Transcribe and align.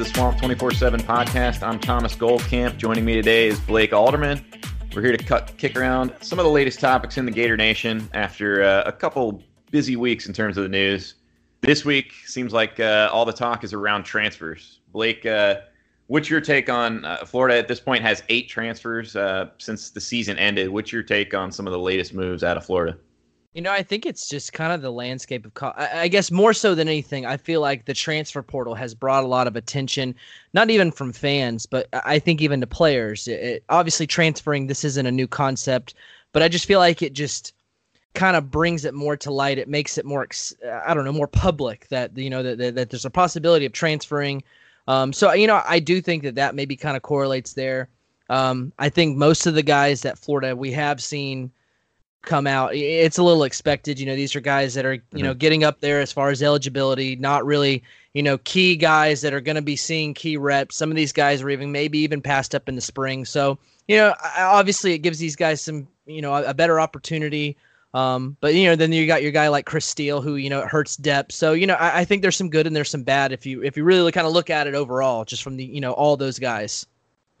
The 0.00 0.06
Swamp 0.06 0.38
24 0.38 0.70
7 0.70 1.00
podcast. 1.00 1.62
I'm 1.62 1.78
Thomas 1.78 2.16
Goldkamp. 2.16 2.78
Joining 2.78 3.04
me 3.04 3.12
today 3.12 3.48
is 3.48 3.60
Blake 3.60 3.92
Alderman. 3.92 4.42
We're 4.94 5.02
here 5.02 5.14
to 5.14 5.22
cut, 5.22 5.52
kick 5.58 5.76
around 5.76 6.14
some 6.22 6.38
of 6.38 6.46
the 6.46 6.50
latest 6.50 6.80
topics 6.80 7.18
in 7.18 7.26
the 7.26 7.30
Gator 7.30 7.54
Nation 7.54 8.08
after 8.14 8.62
uh, 8.62 8.84
a 8.86 8.92
couple 8.92 9.42
busy 9.70 9.96
weeks 9.96 10.26
in 10.26 10.32
terms 10.32 10.56
of 10.56 10.62
the 10.62 10.70
news. 10.70 11.16
This 11.60 11.84
week 11.84 12.14
seems 12.24 12.54
like 12.54 12.80
uh, 12.80 13.10
all 13.12 13.26
the 13.26 13.32
talk 13.34 13.62
is 13.62 13.74
around 13.74 14.04
transfers. 14.04 14.78
Blake, 14.90 15.26
uh, 15.26 15.56
what's 16.06 16.30
your 16.30 16.40
take 16.40 16.70
on 16.70 17.04
uh, 17.04 17.26
Florida 17.26 17.58
at 17.58 17.68
this 17.68 17.78
point 17.78 18.02
has 18.02 18.22
eight 18.30 18.48
transfers 18.48 19.16
uh, 19.16 19.50
since 19.58 19.90
the 19.90 20.00
season 20.00 20.38
ended? 20.38 20.70
What's 20.70 20.92
your 20.92 21.02
take 21.02 21.34
on 21.34 21.52
some 21.52 21.66
of 21.66 21.74
the 21.74 21.78
latest 21.78 22.14
moves 22.14 22.42
out 22.42 22.56
of 22.56 22.64
Florida? 22.64 22.96
You 23.52 23.62
know, 23.62 23.72
I 23.72 23.82
think 23.82 24.06
it's 24.06 24.28
just 24.28 24.52
kind 24.52 24.72
of 24.72 24.80
the 24.80 24.92
landscape 24.92 25.44
of, 25.44 25.54
co- 25.54 25.72
I 25.76 26.06
guess 26.06 26.30
more 26.30 26.52
so 26.52 26.76
than 26.76 26.86
anything, 26.86 27.26
I 27.26 27.36
feel 27.36 27.60
like 27.60 27.84
the 27.84 27.94
transfer 27.94 28.42
portal 28.42 28.76
has 28.76 28.94
brought 28.94 29.24
a 29.24 29.26
lot 29.26 29.48
of 29.48 29.56
attention, 29.56 30.14
not 30.52 30.70
even 30.70 30.92
from 30.92 31.12
fans, 31.12 31.66
but 31.66 31.88
I 31.92 32.20
think 32.20 32.40
even 32.40 32.60
to 32.60 32.68
players. 32.68 33.26
It, 33.26 33.40
it, 33.40 33.64
obviously, 33.68 34.06
transferring 34.06 34.68
this 34.68 34.84
isn't 34.84 35.06
a 35.06 35.10
new 35.10 35.26
concept, 35.26 35.94
but 36.32 36.44
I 36.44 36.48
just 36.48 36.66
feel 36.66 36.78
like 36.78 37.02
it 37.02 37.12
just 37.12 37.52
kind 38.14 38.36
of 38.36 38.52
brings 38.52 38.84
it 38.84 38.94
more 38.94 39.16
to 39.16 39.32
light. 39.32 39.58
It 39.58 39.68
makes 39.68 39.98
it 39.98 40.04
more, 40.04 40.28
I 40.84 40.94
don't 40.94 41.04
know, 41.04 41.12
more 41.12 41.26
public 41.26 41.88
that 41.88 42.16
you 42.16 42.30
know 42.30 42.44
that 42.44 42.58
that, 42.58 42.74
that 42.76 42.90
there's 42.90 43.04
a 43.04 43.10
possibility 43.10 43.66
of 43.66 43.72
transferring. 43.72 44.44
Um, 44.86 45.12
so 45.12 45.32
you 45.32 45.48
know, 45.48 45.62
I 45.66 45.80
do 45.80 46.00
think 46.00 46.22
that 46.22 46.36
that 46.36 46.54
maybe 46.54 46.76
kind 46.76 46.96
of 46.96 47.02
correlates 47.02 47.54
there. 47.54 47.88
Um, 48.28 48.72
I 48.78 48.88
think 48.90 49.16
most 49.16 49.46
of 49.46 49.54
the 49.54 49.62
guys 49.62 50.02
that 50.02 50.18
Florida 50.18 50.54
we 50.54 50.70
have 50.70 51.02
seen 51.02 51.50
come 52.22 52.46
out. 52.46 52.74
It's 52.74 53.18
a 53.18 53.22
little 53.22 53.44
expected. 53.44 53.98
You 53.98 54.06
know, 54.06 54.16
these 54.16 54.34
are 54.36 54.40
guys 54.40 54.74
that 54.74 54.84
are, 54.84 54.94
you 54.94 55.00
mm-hmm. 55.00 55.22
know, 55.24 55.34
getting 55.34 55.64
up 55.64 55.80
there 55.80 56.00
as 56.00 56.12
far 56.12 56.30
as 56.30 56.42
eligibility, 56.42 57.16
not 57.16 57.44
really, 57.44 57.82
you 58.14 58.22
know, 58.22 58.38
key 58.38 58.76
guys 58.76 59.20
that 59.22 59.32
are 59.32 59.40
going 59.40 59.56
to 59.56 59.62
be 59.62 59.76
seeing 59.76 60.14
key 60.14 60.36
reps. 60.36 60.76
Some 60.76 60.90
of 60.90 60.96
these 60.96 61.12
guys 61.12 61.42
are 61.42 61.50
even 61.50 61.72
maybe 61.72 61.98
even 61.98 62.20
passed 62.20 62.54
up 62.54 62.68
in 62.68 62.74
the 62.74 62.80
spring. 62.80 63.24
So, 63.24 63.58
you 63.88 63.96
know, 63.96 64.14
obviously 64.38 64.92
it 64.92 64.98
gives 64.98 65.18
these 65.18 65.36
guys 65.36 65.60
some, 65.60 65.88
you 66.06 66.22
know, 66.22 66.34
a, 66.34 66.54
better 66.54 66.78
opportunity. 66.80 67.56
Um, 67.92 68.36
but 68.40 68.54
you 68.54 68.66
know, 68.66 68.76
then 68.76 68.92
you 68.92 69.06
got 69.06 69.22
your 69.22 69.32
guy 69.32 69.48
like 69.48 69.66
Chris 69.66 69.84
Steele, 69.84 70.22
who 70.22 70.36
you 70.36 70.48
know 70.48 70.60
it 70.60 70.68
hurts 70.68 70.96
depth. 70.96 71.32
So 71.32 71.54
you 71.54 71.66
know, 71.66 71.74
I, 71.74 72.00
I 72.00 72.04
think 72.04 72.22
there's 72.22 72.36
some 72.36 72.48
good 72.48 72.68
and 72.68 72.76
there's 72.76 72.88
some 72.88 73.02
bad 73.02 73.32
if 73.32 73.44
you 73.44 73.64
if 73.64 73.76
you 73.76 73.82
really 73.82 74.12
kind 74.12 74.28
of 74.28 74.32
look 74.32 74.48
at 74.48 74.68
it 74.68 74.76
overall, 74.76 75.24
just 75.24 75.42
from 75.42 75.56
the 75.56 75.64
you 75.64 75.80
know 75.80 75.90
all 75.92 76.16
those 76.16 76.38
guys. 76.38 76.86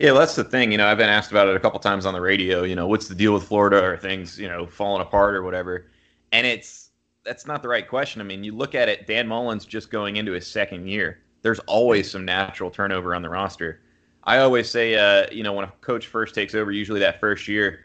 Yeah, 0.00 0.12
well, 0.12 0.20
that's 0.20 0.34
the 0.34 0.44
thing. 0.44 0.72
You 0.72 0.78
know, 0.78 0.86
I've 0.86 0.96
been 0.96 1.10
asked 1.10 1.30
about 1.30 1.46
it 1.48 1.54
a 1.54 1.60
couple 1.60 1.78
times 1.78 2.06
on 2.06 2.14
the 2.14 2.22
radio. 2.22 2.62
You 2.62 2.74
know, 2.74 2.86
what's 2.86 3.06
the 3.06 3.14
deal 3.14 3.34
with 3.34 3.44
Florida? 3.44 3.84
Or 3.84 3.98
things 3.98 4.38
you 4.38 4.48
know 4.48 4.66
falling 4.66 5.02
apart 5.02 5.34
or 5.34 5.42
whatever? 5.42 5.90
And 6.32 6.46
it's 6.46 6.90
that's 7.22 7.46
not 7.46 7.60
the 7.62 7.68
right 7.68 7.86
question. 7.86 8.22
I 8.22 8.24
mean, 8.24 8.42
you 8.42 8.56
look 8.56 8.74
at 8.74 8.88
it. 8.88 9.06
Dan 9.06 9.28
Mullen's 9.28 9.66
just 9.66 9.90
going 9.90 10.16
into 10.16 10.32
his 10.32 10.46
second 10.46 10.88
year. 10.88 11.18
There's 11.42 11.58
always 11.60 12.10
some 12.10 12.24
natural 12.24 12.70
turnover 12.70 13.14
on 13.14 13.20
the 13.20 13.28
roster. 13.28 13.82
I 14.24 14.38
always 14.38 14.70
say, 14.70 14.94
uh, 14.94 15.26
you 15.30 15.42
know, 15.42 15.52
when 15.52 15.66
a 15.66 15.72
coach 15.82 16.06
first 16.06 16.34
takes 16.34 16.54
over, 16.54 16.72
usually 16.72 17.00
that 17.00 17.20
first 17.20 17.46
year, 17.46 17.80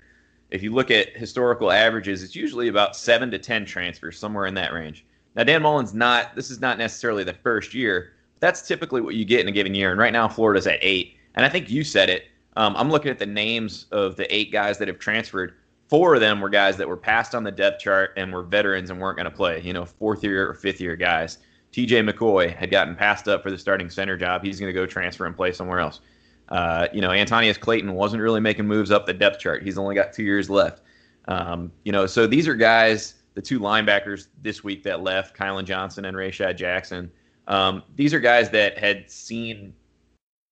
if 0.52 0.64
you 0.64 0.74
look 0.74 0.92
at 0.92 1.18
historical 1.18 1.70
averages, 1.70 2.24
it's 2.24 2.36
usually 2.36 2.70
about 2.70 2.96
seven 2.96 3.30
to 3.32 3.40
ten 3.40 3.66
transfers, 3.66 4.18
somewhere 4.18 4.46
in 4.46 4.54
that 4.54 4.72
range. 4.72 5.06
Now, 5.36 5.44
Dan 5.44 5.62
Mullen's 5.64 5.94
not. 5.94 6.34
This 6.34 6.50
is 6.50 6.62
not 6.62 6.78
necessarily 6.78 7.26
the 7.26 7.34
first 7.34 7.74
year. 7.74 8.14
That's 8.40 8.66
typically 8.66 9.02
what 9.02 9.16
you 9.16 9.26
get 9.26 9.42
in 9.42 9.50
a 9.50 9.52
given 9.52 9.76
year. 9.76 9.92
And 9.92 10.00
right 10.00 10.14
now, 10.14 10.30
Florida's 10.30 10.68
at 10.68 10.80
eight. 10.82 11.15
And 11.36 11.46
I 11.46 11.50
think 11.50 11.70
you 11.70 11.84
said 11.84 12.10
it. 12.10 12.26
Um, 12.58 12.76
I'm 12.78 12.90
looking 12.90 13.12
at 13.12 13.20
the 13.20 13.26
names 13.26 13.86
of 13.92 14.16
the 14.16 14.34
eight 14.34 14.52
guys 14.52 14.78
that 14.80 14.88
have 14.88 15.00
transferred. 15.00 15.54
Four 15.90 16.16
of 16.16 16.22
them 16.22 16.42
were 16.42 16.50
guys 16.50 16.78
that 16.78 16.88
were 16.88 16.98
passed 16.98 17.36
on 17.36 17.44
the 17.44 17.52
depth 17.52 17.82
chart 17.82 18.12
and 18.18 18.34
were 18.34 18.42
veterans 18.42 18.90
and 18.90 19.00
weren't 19.00 19.18
going 19.18 19.30
to 19.30 19.36
play. 19.36 19.62
You 19.62 19.74
know, 19.74 19.86
fourth 19.86 20.24
year 20.24 20.50
or 20.50 20.54
fifth 20.54 20.82
year 20.82 20.96
guys. 20.96 21.38
T.J. 21.72 22.04
McCoy 22.04 22.56
had 22.56 22.72
gotten 22.72 22.96
passed 22.96 23.28
up 23.28 23.44
for 23.44 23.52
the 23.52 23.58
starting 23.58 23.90
center 23.90 24.16
job. 24.16 24.44
He's 24.44 24.60
going 24.60 24.70
to 24.70 24.74
go 24.74 24.86
transfer 24.86 25.26
and 25.26 25.36
play 25.36 25.52
somewhere 25.52 25.80
else. 25.80 26.00
Uh, 26.48 26.88
you 26.94 27.02
know, 27.02 27.12
Antonius 27.12 27.58
Clayton 27.58 27.94
wasn't 27.94 28.22
really 28.22 28.40
making 28.40 28.66
moves 28.66 28.92
up 28.92 29.06
the 29.06 29.14
depth 29.14 29.40
chart. 29.40 29.62
He's 29.62 29.78
only 29.78 29.94
got 29.94 30.14
two 30.14 30.24
years 30.24 30.50
left. 30.50 30.82
Um, 31.28 31.72
you 31.84 31.92
know, 31.92 32.06
so 32.06 32.28
these 32.28 32.48
are 32.48 32.56
guys, 32.56 33.16
the 33.34 33.42
two 33.42 33.60
linebackers 33.60 34.28
this 34.42 34.64
week 34.64 34.84
that 34.84 35.02
left, 35.02 35.36
Kylan 35.36 35.66
Johnson 35.66 36.06
and 36.06 36.16
Rayshad 36.16 36.56
Jackson. 36.56 37.12
Um, 37.48 37.84
these 37.96 38.14
are 38.14 38.20
guys 38.20 38.50
that 38.52 38.78
had 38.78 39.10
seen 39.12 39.74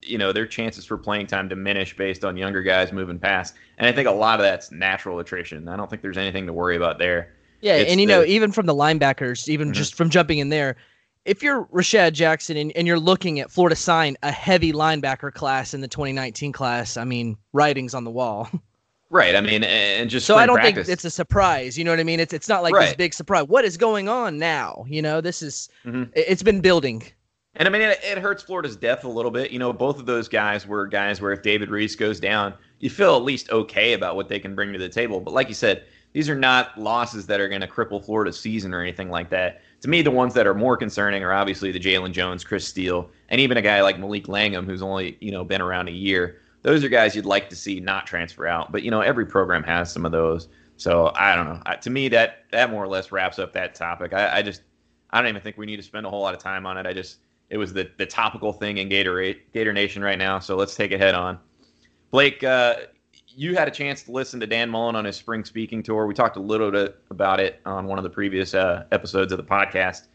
you 0.05 0.17
know 0.17 0.31
their 0.31 0.47
chances 0.47 0.85
for 0.85 0.97
playing 0.97 1.27
time 1.27 1.47
diminish 1.47 1.95
based 1.95 2.23
on 2.23 2.37
younger 2.37 2.61
guys 2.61 2.91
moving 2.91 3.19
past, 3.19 3.55
and 3.77 3.87
I 3.87 3.91
think 3.91 4.07
a 4.07 4.11
lot 4.11 4.39
of 4.39 4.43
that's 4.43 4.71
natural 4.71 5.19
attrition. 5.19 5.67
I 5.67 5.75
don't 5.75 5.89
think 5.89 6.01
there's 6.01 6.17
anything 6.17 6.45
to 6.47 6.53
worry 6.53 6.75
about 6.75 6.99
there. 6.99 7.33
Yeah, 7.61 7.77
it's 7.77 7.91
and 7.91 8.01
you 8.01 8.07
the, 8.07 8.13
know 8.13 8.23
even 8.23 8.51
from 8.51 8.65
the 8.65 8.75
linebackers, 8.75 9.47
even 9.47 9.67
mm-hmm. 9.67 9.73
just 9.73 9.95
from 9.95 10.09
jumping 10.09 10.39
in 10.39 10.49
there, 10.49 10.75
if 11.25 11.41
you're 11.41 11.65
Rayshad 11.65 12.13
Jackson 12.13 12.57
and, 12.57 12.71
and, 12.75 12.87
you're 12.87 12.99
looking 12.99 13.39
at 13.39 13.49
Florida 13.49 13.75
sign 13.75 14.17
a 14.23 14.31
heavy 14.31 14.73
linebacker 14.73 15.33
class 15.33 15.73
in 15.73 15.81
the 15.81 15.87
2019 15.87 16.51
class, 16.51 16.97
I 16.97 17.05
mean, 17.05 17.37
writing's 17.53 17.93
on 17.93 18.03
the 18.03 18.11
wall. 18.11 18.49
Right. 19.13 19.35
I 19.35 19.41
mean, 19.41 19.63
and 19.63 20.09
just 20.09 20.25
so 20.25 20.37
I 20.37 20.47
don't 20.47 20.55
practice. 20.55 20.87
think 20.87 20.93
it's 20.93 21.05
a 21.05 21.09
surprise. 21.11 21.77
You 21.77 21.83
know 21.83 21.91
what 21.91 21.99
I 21.99 22.03
mean? 22.03 22.19
It's 22.19 22.33
it's 22.33 22.49
not 22.49 22.63
like 22.63 22.73
right. 22.73 22.85
this 22.87 22.95
big 22.95 23.13
surprise. 23.13 23.47
What 23.47 23.63
is 23.63 23.77
going 23.77 24.09
on 24.09 24.39
now? 24.39 24.85
You 24.87 25.03
know, 25.03 25.21
this 25.21 25.43
is 25.43 25.69
mm-hmm. 25.85 26.09
it's 26.15 26.41
been 26.41 26.61
building. 26.61 27.03
And 27.55 27.67
I 27.67 27.71
mean, 27.71 27.81
it, 27.81 28.17
hurts 28.17 28.41
Florida's 28.41 28.75
depth 28.75 29.03
a 29.03 29.09
little 29.09 29.29
bit. 29.29 29.51
You 29.51 29.59
know, 29.59 29.71
both 29.71 29.99
of 29.99 30.07
those 30.07 30.27
guys 30.27 30.65
were 30.65 30.87
guys 30.87 31.21
where 31.21 31.31
if 31.31 31.43
David 31.43 31.69
Reese 31.69 31.95
goes 31.95 32.19
down, 32.19 32.55
you 32.79 32.89
feel 32.89 33.15
at 33.15 33.23
least 33.23 33.51
okay 33.51 33.93
about 33.93 34.15
what 34.15 34.27
they 34.27 34.39
can 34.39 34.55
bring 34.55 34.73
to 34.73 34.79
the 34.79 34.89
table. 34.89 35.19
But 35.19 35.35
like 35.35 35.49
you 35.49 35.53
said, 35.53 35.83
these 36.13 36.29
are 36.29 36.35
not 36.35 36.79
losses 36.79 37.27
that 37.27 37.39
are 37.39 37.49
going 37.49 37.61
to 37.61 37.67
cripple 37.67 38.03
Florida's 38.03 38.39
season 38.39 38.73
or 38.73 38.81
anything 38.81 39.09
like 39.09 39.29
that. 39.29 39.61
To 39.81 39.89
me, 39.89 40.01
the 40.01 40.11
ones 40.11 40.33
that 40.33 40.47
are 40.47 40.53
more 40.53 40.77
concerning 40.77 41.23
are 41.23 41.33
obviously 41.33 41.71
the 41.71 41.79
Jalen 41.79 42.11
Jones, 42.11 42.43
Chris 42.43 42.67
Steele, 42.67 43.09
and 43.29 43.39
even 43.39 43.57
a 43.57 43.61
guy 43.61 43.81
like 43.81 43.99
Malik 43.99 44.27
Langham, 44.27 44.65
who's 44.65 44.81
only 44.81 45.17
you 45.21 45.31
know 45.31 45.43
been 45.43 45.61
around 45.61 45.89
a 45.89 45.91
year. 45.91 46.41
Those 46.63 46.83
are 46.83 46.89
guys 46.89 47.15
you'd 47.15 47.25
like 47.25 47.49
to 47.49 47.55
see 47.55 47.79
not 47.79 48.07
transfer 48.07 48.47
out. 48.47 48.71
But 48.71 48.83
you 48.83 48.89
know, 48.89 49.01
every 49.01 49.25
program 49.25 49.63
has 49.63 49.91
some 49.91 50.05
of 50.05 50.11
those. 50.11 50.47
So 50.77 51.11
I 51.15 51.35
don't 51.35 51.45
know. 51.45 51.61
I, 51.65 51.75
to 51.75 51.89
me, 51.89 52.07
that 52.09 52.45
that 52.51 52.71
more 52.71 52.83
or 52.83 52.87
less 52.87 53.11
wraps 53.11 53.37
up 53.37 53.53
that 53.53 53.75
topic. 53.75 54.13
I, 54.13 54.37
I 54.37 54.41
just 54.41 54.61
I 55.11 55.21
don't 55.21 55.29
even 55.29 55.41
think 55.41 55.57
we 55.57 55.65
need 55.65 55.77
to 55.77 55.83
spend 55.83 56.05
a 56.05 56.09
whole 56.09 56.21
lot 56.21 56.33
of 56.33 56.39
time 56.39 56.65
on 56.65 56.77
it. 56.77 56.85
I 56.85 56.93
just 56.93 57.17
it 57.53 57.57
was 57.57 57.71
the 57.71 57.87
the 57.97 58.05
topical 58.05 58.51
thing 58.51 58.79
in 58.79 58.89
Gator 58.89 59.35
Gator 59.53 59.73
Nation 59.73 60.03
right 60.03 60.17
now. 60.17 60.39
So 60.39 60.55
let's 60.55 60.73
take 60.73 60.91
it 60.91 60.99
head 60.99 61.13
on. 61.13 61.37
Blake, 62.09 62.43
uh, 62.43 62.77
you 63.27 63.55
had 63.55 63.67
a 63.67 63.71
chance 63.71 64.01
to 64.03 64.11
listen 64.11 64.39
to 64.39 64.47
Dan 64.47 64.71
Mullen 64.71 64.95
on 64.95 65.05
his 65.05 65.15
spring 65.15 65.45
speaking 65.45 65.83
tour. 65.83 66.07
We 66.07 66.15
talked 66.15 66.35
a 66.35 66.41
little 66.41 66.71
bit 66.71 66.99
about 67.11 67.39
it 67.39 67.61
on 67.63 67.85
one 67.85 67.99
of 67.99 68.03
the 68.03 68.09
previous 68.09 68.55
uh, 68.55 68.85
episodes 68.91 69.31
of 69.31 69.37
the 69.37 69.43
podcast. 69.43 70.07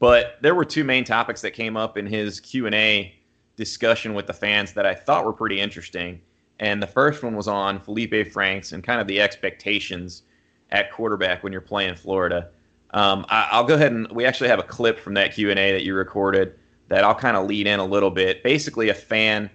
But 0.00 0.38
there 0.42 0.56
were 0.56 0.64
two 0.64 0.82
main 0.82 1.04
topics 1.04 1.40
that 1.42 1.52
came 1.52 1.76
up 1.76 1.96
in 1.96 2.04
his 2.04 2.40
Q 2.40 2.66
and 2.66 2.74
A 2.74 3.14
discussion 3.54 4.12
with 4.12 4.26
the 4.26 4.32
fans 4.32 4.72
that 4.72 4.84
I 4.84 4.92
thought 4.92 5.24
were 5.24 5.32
pretty 5.32 5.60
interesting. 5.60 6.20
And 6.58 6.82
the 6.82 6.88
first 6.88 7.22
one 7.22 7.36
was 7.36 7.46
on 7.46 7.78
Felipe 7.78 8.32
Franks 8.32 8.72
and 8.72 8.82
kind 8.82 9.00
of 9.00 9.06
the 9.06 9.20
expectations 9.20 10.24
at 10.72 10.90
quarterback 10.90 11.44
when 11.44 11.52
you're 11.52 11.60
playing 11.60 11.94
Florida. 11.94 12.48
Um, 12.90 13.24
I, 13.28 13.60
will 13.60 13.68
go 13.68 13.74
ahead 13.74 13.92
and 13.92 14.10
we 14.10 14.24
actually 14.24 14.48
have 14.48 14.58
a 14.58 14.64
clip 14.64 14.98
from 14.98 15.14
that 15.14 15.32
Q 15.32 15.50
and 15.50 15.60
A 15.60 15.70
that 15.70 15.84
you 15.84 15.94
recorded 15.94 16.58
that 16.92 17.04
I'll 17.04 17.14
kind 17.14 17.38
of 17.38 17.46
lead 17.46 17.66
in 17.66 17.80
a 17.80 17.84
little 17.86 18.10
bit. 18.10 18.42
Basically, 18.42 18.90
a 18.90 18.94
fan 18.94 19.48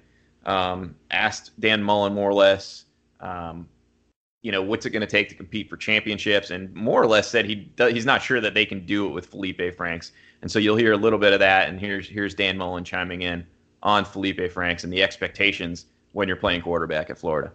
um, 0.47 0.95
asked 1.11 1.51
Dan 1.59 1.83
Mullen 1.83 2.15
more 2.15 2.27
or 2.27 2.33
less, 2.33 2.85
um, 3.19 3.69
you 4.41 4.51
know, 4.51 4.63
what's 4.63 4.87
it 4.87 4.89
going 4.89 5.01
to 5.01 5.07
take 5.07 5.29
to 5.29 5.35
compete 5.35 5.69
for 5.69 5.77
championships, 5.77 6.49
and 6.49 6.73
more 6.73 6.99
or 6.99 7.05
less 7.05 7.29
said 7.29 7.45
he 7.45 7.71
he's 7.77 8.07
not 8.07 8.23
sure 8.23 8.41
that 8.41 8.55
they 8.55 8.65
can 8.65 8.87
do 8.87 9.05
it 9.05 9.09
with 9.09 9.27
Felipe 9.27 9.75
Franks. 9.75 10.13
And 10.41 10.49
so 10.49 10.57
you'll 10.57 10.77
hear 10.77 10.93
a 10.93 10.97
little 10.97 11.19
bit 11.19 11.31
of 11.31 11.39
that, 11.39 11.69
and 11.69 11.79
here's 11.79 12.09
here's 12.09 12.33
Dan 12.33 12.57
Mullen 12.57 12.83
chiming 12.83 13.21
in 13.21 13.45
on 13.83 14.03
Felipe 14.03 14.51
Franks 14.51 14.83
and 14.83 14.91
the 14.91 15.03
expectations 15.03 15.85
when 16.13 16.27
you're 16.27 16.37
playing 16.37 16.63
quarterback 16.63 17.11
at 17.11 17.19
Florida. 17.19 17.51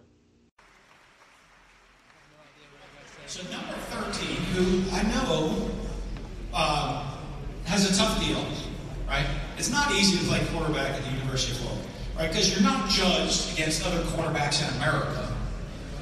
So 3.27 3.43
number 3.51 3.73
13, 3.73 4.35
who 4.53 4.95
I 4.95 5.03
know 5.11 5.69
uh, 6.53 7.17
has 7.65 7.91
a 7.91 7.97
tough 7.97 8.21
deal, 8.25 8.45
right? 9.13 9.27
It's 9.57 9.69
not 9.69 9.91
easy 9.91 10.17
to 10.17 10.25
play 10.25 10.43
quarterback 10.51 10.89
at 10.89 11.03
the 11.03 11.11
University 11.11 11.51
of 11.53 11.59
Florida, 11.59 11.87
right? 12.17 12.29
Because 12.29 12.51
you're 12.51 12.63
not 12.63 12.89
judged 12.89 13.53
against 13.53 13.85
other 13.85 14.01
quarterbacks 14.09 14.67
in 14.67 14.75
America, 14.77 15.31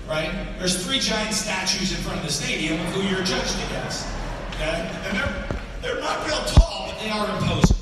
right? 0.07 0.31
There's 0.57 0.85
three 0.85 0.99
giant 0.99 1.33
statues 1.33 1.91
in 1.91 1.97
front 1.97 2.19
of 2.19 2.25
the 2.25 2.31
stadium 2.31 2.79
of 2.79 2.87
who 2.93 3.01
you're 3.01 3.25
judged 3.25 3.57
against, 3.67 4.07
okay? 4.55 4.89
And 5.03 5.17
they're, 5.17 5.59
they're 5.81 5.99
not 5.99 6.25
real 6.25 6.39
tall, 6.45 6.87
but 6.87 6.99
they 7.01 7.09
are 7.09 7.27
imposing, 7.35 7.77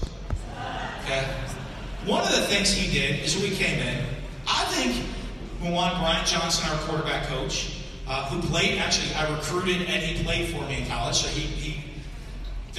okay? 1.03 1.27
One 2.05 2.23
of 2.23 2.31
the 2.31 2.41
things 2.49 2.73
he 2.73 2.91
did 2.91 3.23
is 3.23 3.37
we 3.37 3.51
came 3.51 3.79
in, 3.79 4.03
I 4.47 4.65
think 4.73 5.05
Juwan 5.61 5.99
Brian 5.99 6.25
Johnson, 6.25 6.67
our 6.71 6.77
quarterback 6.87 7.27
coach, 7.27 7.75
uh, 8.07 8.25
who 8.29 8.41
played, 8.47 8.79
actually, 8.79 9.13
I 9.13 9.29
recruited 9.35 9.87
and 9.87 10.01
he 10.01 10.23
played 10.23 10.49
for 10.49 10.65
me 10.65 10.81
in 10.81 10.87
college, 10.87 11.17
so 11.17 11.27
he, 11.27 11.41
he 11.41 11.88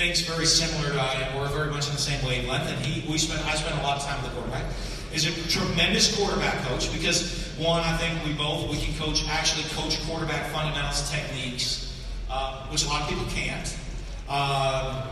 thinks 0.00 0.20
very 0.22 0.46
similar 0.46 0.94
to 0.94 0.98
I 0.98 1.12
am. 1.28 1.36
We're 1.36 1.48
very 1.48 1.70
much 1.70 1.86
in 1.86 1.92
the 1.92 2.00
same 2.00 2.24
wavelength, 2.24 2.66
and 2.66 2.78
he 2.86 3.06
we 3.06 3.18
spent 3.18 3.44
I 3.44 3.54
spent 3.54 3.78
a 3.78 3.82
lot 3.82 3.98
of 3.98 4.02
time 4.02 4.16
with 4.22 4.32
the 4.32 4.40
quarterback. 4.40 4.64
Is 5.12 5.26
a 5.26 5.48
tremendous 5.50 6.16
quarterback 6.16 6.64
coach 6.64 6.90
because 6.90 7.52
one, 7.58 7.82
I 7.82 7.98
think 7.98 8.24
we 8.24 8.32
both 8.32 8.70
we 8.70 8.78
can 8.78 8.94
coach 8.96 9.28
actually 9.28 9.64
coach 9.76 10.00
quarterback 10.06 10.50
fundamentals, 10.52 11.10
techniques, 11.10 12.00
uh, 12.30 12.64
which 12.68 12.86
a 12.86 12.88
lot 12.88 13.02
of 13.02 13.08
people 13.10 13.26
can't. 13.28 13.68
Um, 14.24 15.04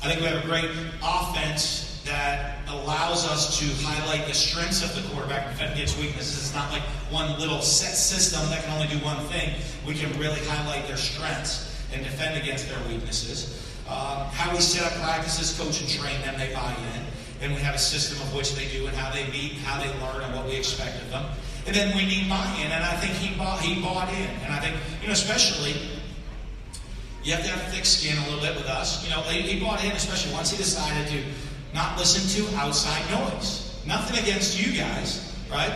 I 0.00 0.08
think 0.08 0.20
we 0.20 0.26
have 0.26 0.42
a 0.42 0.46
great 0.46 0.70
offense 1.02 2.00
that 2.06 2.66
allows 2.68 3.28
us 3.28 3.58
to 3.58 3.66
highlight 3.84 4.26
the 4.26 4.32
strengths 4.32 4.82
of 4.82 4.94
the 4.94 5.06
quarterback 5.10 5.44
and 5.44 5.52
defend 5.52 5.74
against 5.74 5.98
weaknesses. 5.98 6.38
It's 6.38 6.54
not 6.54 6.72
like 6.72 6.82
one 7.10 7.38
little 7.38 7.60
set 7.60 7.94
system 7.94 8.40
that 8.48 8.64
can 8.64 8.72
only 8.72 8.88
do 8.88 9.04
one 9.04 9.18
thing. 9.26 9.52
We 9.86 9.92
can 9.92 10.18
really 10.18 10.40
highlight 10.46 10.86
their 10.86 10.96
strengths 10.96 11.76
and 11.92 12.02
defend 12.02 12.40
against 12.40 12.70
their 12.70 12.80
weaknesses. 12.88 13.63
Uh, 13.88 14.28
how 14.30 14.52
we 14.52 14.60
set 14.60 14.84
up 14.84 14.92
practices, 15.00 15.56
coach 15.58 15.80
and 15.80 15.90
train 15.90 16.20
them, 16.22 16.38
they 16.38 16.52
buy 16.54 16.74
in. 16.94 17.04
And 17.42 17.54
we 17.54 17.60
have 17.60 17.74
a 17.74 17.78
system 17.78 18.20
of 18.26 18.34
which 18.34 18.54
they 18.54 18.68
do 18.68 18.86
and 18.86 18.96
how 18.96 19.12
they 19.12 19.26
meet, 19.30 19.52
and 19.52 19.60
how 19.60 19.78
they 19.82 19.88
learn, 20.00 20.24
and 20.24 20.34
what 20.34 20.46
we 20.46 20.56
expect 20.56 21.02
of 21.02 21.10
them. 21.10 21.24
And 21.66 21.74
then 21.74 21.96
we 21.96 22.04
need 22.04 22.28
buy-in, 22.28 22.70
and 22.70 22.84
I 22.84 22.94
think 22.96 23.14
he 23.14 23.36
bought, 23.36 23.60
he 23.60 23.80
bought 23.80 24.08
in. 24.10 24.28
And 24.44 24.52
I 24.52 24.60
think, 24.60 24.76
you 25.00 25.08
know, 25.08 25.12
especially 25.12 25.74
you 27.22 27.32
have 27.32 27.42
to 27.42 27.50
have 27.50 27.72
thick 27.72 27.86
skin 27.86 28.18
a 28.18 28.24
little 28.24 28.40
bit 28.40 28.54
with 28.54 28.66
us. 28.66 29.02
You 29.02 29.10
know, 29.10 29.22
he 29.22 29.58
bought 29.58 29.82
in, 29.82 29.92
especially 29.92 30.32
once 30.32 30.50
he 30.50 30.58
decided 30.58 31.08
to 31.08 31.22
not 31.72 31.98
listen 31.98 32.22
to 32.36 32.56
outside 32.56 33.02
noise. 33.10 33.80
Nothing 33.86 34.22
against 34.22 34.60
you 34.60 34.76
guys, 34.76 35.34
right? 35.50 35.72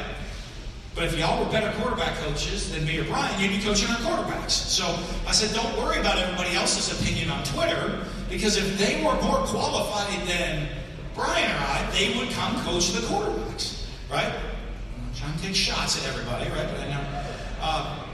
But 0.98 1.06
if 1.06 1.16
y'all 1.16 1.44
were 1.44 1.48
better 1.52 1.70
quarterback 1.78 2.16
coaches 2.16 2.72
than 2.72 2.84
me 2.84 2.98
or 2.98 3.04
Brian, 3.04 3.40
you'd 3.40 3.56
be 3.56 3.62
coaching 3.62 3.88
our 3.88 3.98
quarterbacks. 3.98 4.50
So 4.50 4.84
I 5.28 5.30
said, 5.30 5.54
don't 5.54 5.78
worry 5.78 6.00
about 6.00 6.18
everybody 6.18 6.56
else's 6.56 7.00
opinion 7.00 7.30
on 7.30 7.44
Twitter, 7.44 8.04
because 8.28 8.56
if 8.56 8.76
they 8.78 8.96
were 8.96 9.14
more 9.22 9.46
qualified 9.46 10.26
than 10.26 10.68
Brian 11.14 11.52
or 11.52 11.54
I, 11.54 11.88
they 11.92 12.18
would 12.18 12.30
come 12.30 12.60
coach 12.64 12.90
the 12.90 12.98
quarterbacks, 13.06 13.86
right? 14.10 14.26
I'm 14.26 15.14
trying 15.14 15.36
to 15.36 15.42
take 15.44 15.54
shots 15.54 16.04
at 16.04 16.10
everybody, 16.10 16.50
right? 16.50 16.66
But 16.68 16.80
I 16.80 16.88
know. 16.88 17.22
Uh, 17.60 18.04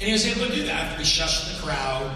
and 0.00 0.08
he 0.08 0.12
was 0.12 0.26
able 0.26 0.48
to 0.48 0.52
do 0.52 0.64
that 0.64 0.74
after 0.74 0.98
he 0.98 1.04
shushed 1.04 1.54
the 1.54 1.64
crowd, 1.64 2.10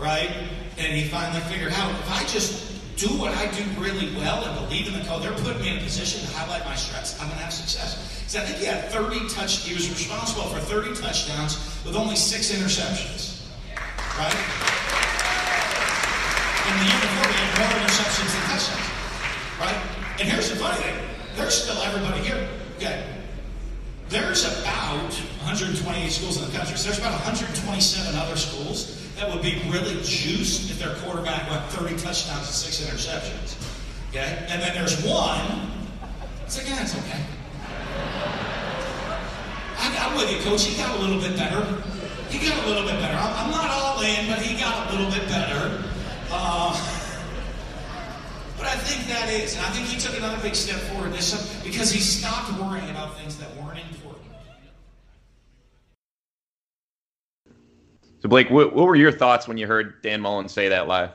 right? 0.00 0.32
And 0.78 0.96
he 0.96 1.04
finally 1.06 1.42
figured 1.42 1.72
out 1.74 1.92
if 1.92 2.10
I 2.10 2.24
just 2.24 2.75
do 2.96 3.08
what 3.20 3.36
I 3.36 3.46
do 3.52 3.62
really 3.78 4.08
well 4.16 4.42
and 4.44 4.56
believe 4.66 4.88
in 4.88 4.94
the 4.98 5.04
code, 5.04 5.22
they're 5.22 5.36
putting 5.44 5.60
me 5.60 5.68
in 5.68 5.76
a 5.76 5.84
position 5.84 6.24
to 6.24 6.32
highlight 6.32 6.64
my 6.64 6.74
strengths. 6.74 7.20
I'm 7.20 7.28
going 7.28 7.38
to 7.38 7.44
have 7.44 7.52
success. 7.52 8.00
Because 8.24 8.36
I 8.36 8.40
think 8.40 8.58
he 8.58 8.64
had 8.64 8.88
30 8.88 9.28
touch. 9.28 9.68
He 9.68 9.74
was 9.74 9.88
responsible 9.88 10.48
for 10.48 10.58
30 10.58 10.96
touchdowns 10.96 11.60
with 11.84 11.94
only 11.94 12.16
six 12.16 12.50
interceptions, 12.50 13.44
right? 14.16 14.32
And 16.66 16.74
the 16.80 16.86
year 16.88 17.00
before, 17.04 17.28
he 17.28 17.36
had 17.36 17.52
more 17.60 17.72
interceptions 17.84 18.32
than 18.32 18.42
touchdowns, 18.48 18.88
right? 19.60 19.78
And 20.18 20.28
here's 20.28 20.48
the 20.48 20.56
funny 20.56 20.82
thing: 20.82 20.96
there's 21.36 21.54
still 21.54 21.76
everybody 21.82 22.24
here. 22.24 22.48
Okay, 22.76 23.04
there's 24.08 24.44
about 24.44 25.12
128 25.44 26.10
schools 26.10 26.42
in 26.42 26.50
the 26.50 26.56
country. 26.56 26.76
So 26.76 26.88
there's 26.88 26.98
about 26.98 27.12
127 27.12 28.16
other 28.16 28.36
schools 28.36 29.05
that 29.16 29.32
would 29.32 29.42
be 29.42 29.62
really 29.68 29.94
juiced 30.02 30.70
if 30.70 30.78
their 30.78 30.94
quarterback 30.96 31.50
went 31.50 31.64
30 31.66 31.96
touchdowns 31.96 32.46
and 32.46 32.54
six 32.54 32.80
interceptions. 32.80 33.56
Okay? 34.10 34.46
And 34.48 34.60
then 34.60 34.74
there's 34.74 35.02
one. 35.04 35.70
It's 36.44 36.58
like, 36.58 36.68
yeah, 36.68 36.82
it's 36.82 36.94
okay. 36.96 37.20
I, 39.78 40.10
am 40.10 40.16
with 40.16 40.30
you, 40.30 40.38
coach. 40.40 40.64
He 40.64 40.76
got 40.76 40.98
a 40.98 41.02
little 41.02 41.20
bit 41.20 41.36
better. 41.36 41.64
He 42.28 42.46
got 42.46 42.62
a 42.64 42.68
little 42.68 42.84
bit 42.84 43.00
better. 43.00 43.16
I'm, 43.16 43.46
I'm 43.46 43.50
not 43.50 43.70
all 43.70 44.02
in, 44.02 44.26
but 44.28 44.40
he 44.40 44.58
got 44.58 44.88
a 44.88 44.96
little 44.96 45.10
bit 45.10 45.26
better. 45.28 45.82
Uh, 46.30 46.72
but 48.58 48.66
I 48.66 48.76
think 48.76 49.06
that 49.08 49.30
is, 49.30 49.56
and 49.56 49.64
I 49.64 49.70
think 49.70 49.86
he 49.86 49.98
took 49.98 50.16
another 50.16 50.40
big 50.42 50.54
step 50.54 50.78
forward 50.92 51.12
this 51.12 51.32
because 51.64 51.90
he 51.90 52.00
stopped 52.00 52.52
worrying 52.60 52.90
about 52.90 53.16
things 53.16 53.36
that 53.38 53.48
weren't 53.56 53.80
important. 53.90 54.25
So, 58.20 58.28
Blake, 58.28 58.50
what, 58.50 58.74
what 58.74 58.86
were 58.86 58.96
your 58.96 59.12
thoughts 59.12 59.46
when 59.46 59.58
you 59.58 59.66
heard 59.66 60.02
Dan 60.02 60.20
Mullen 60.20 60.48
say 60.48 60.68
that 60.68 60.88
live? 60.88 61.10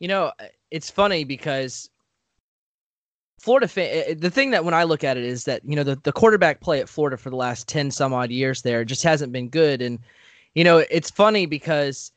You 0.00 0.08
know, 0.08 0.32
it's 0.70 0.90
funny 0.90 1.24
because 1.24 1.90
Florida, 3.40 3.68
fan, 3.68 3.88
eh, 3.90 4.04
eh, 4.08 4.14
the 4.16 4.30
thing 4.30 4.50
that 4.50 4.64
when 4.64 4.74
I 4.74 4.84
look 4.84 5.04
at 5.04 5.16
it 5.16 5.24
is 5.24 5.44
that, 5.44 5.62
you 5.64 5.76
know, 5.76 5.84
the, 5.84 5.96
the 6.02 6.12
quarterback 6.12 6.60
play 6.60 6.80
at 6.80 6.88
Florida 6.88 7.16
for 7.16 7.30
the 7.30 7.36
last 7.36 7.68
10 7.68 7.90
some 7.90 8.12
odd 8.12 8.30
years 8.30 8.62
there 8.62 8.84
just 8.84 9.02
hasn't 9.02 9.32
been 9.32 9.48
good. 9.48 9.82
And, 9.82 9.98
you 10.54 10.64
know, 10.64 10.84
it's 10.90 11.10
funny 11.10 11.46
because 11.46 12.10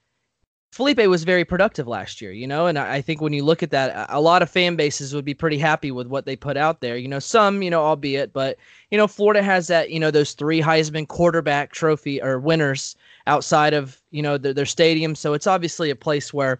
Felipe 0.71 0.99
was 0.99 1.25
very 1.25 1.43
productive 1.43 1.85
last 1.85 2.21
year, 2.21 2.31
you 2.31 2.47
know, 2.47 2.65
and 2.65 2.79
I 2.79 3.01
think 3.01 3.19
when 3.19 3.33
you 3.33 3.43
look 3.43 3.61
at 3.61 3.71
that, 3.71 4.05
a 4.09 4.21
lot 4.21 4.41
of 4.41 4.49
fan 4.49 4.77
bases 4.77 5.13
would 5.13 5.25
be 5.25 5.33
pretty 5.33 5.57
happy 5.57 5.91
with 5.91 6.07
what 6.07 6.25
they 6.25 6.37
put 6.37 6.55
out 6.55 6.79
there. 6.79 6.95
You 6.95 7.09
know, 7.09 7.19
some, 7.19 7.61
you 7.61 7.69
know, 7.69 7.81
albeit, 7.81 8.31
but 8.31 8.57
you 8.89 8.97
know, 8.97 9.07
Florida 9.07 9.43
has 9.43 9.67
that, 9.67 9.89
you 9.89 9.99
know, 9.99 10.11
those 10.11 10.31
three 10.31 10.61
Heisman 10.61 11.09
quarterback 11.09 11.73
trophy 11.73 12.21
or 12.21 12.39
winners 12.39 12.95
outside 13.27 13.73
of 13.73 14.01
you 14.11 14.21
know 14.21 14.37
their, 14.37 14.53
their 14.53 14.65
stadium, 14.65 15.15
so 15.15 15.33
it's 15.33 15.47
obviously 15.47 15.89
a 15.89 15.95
place 15.95 16.33
where 16.33 16.59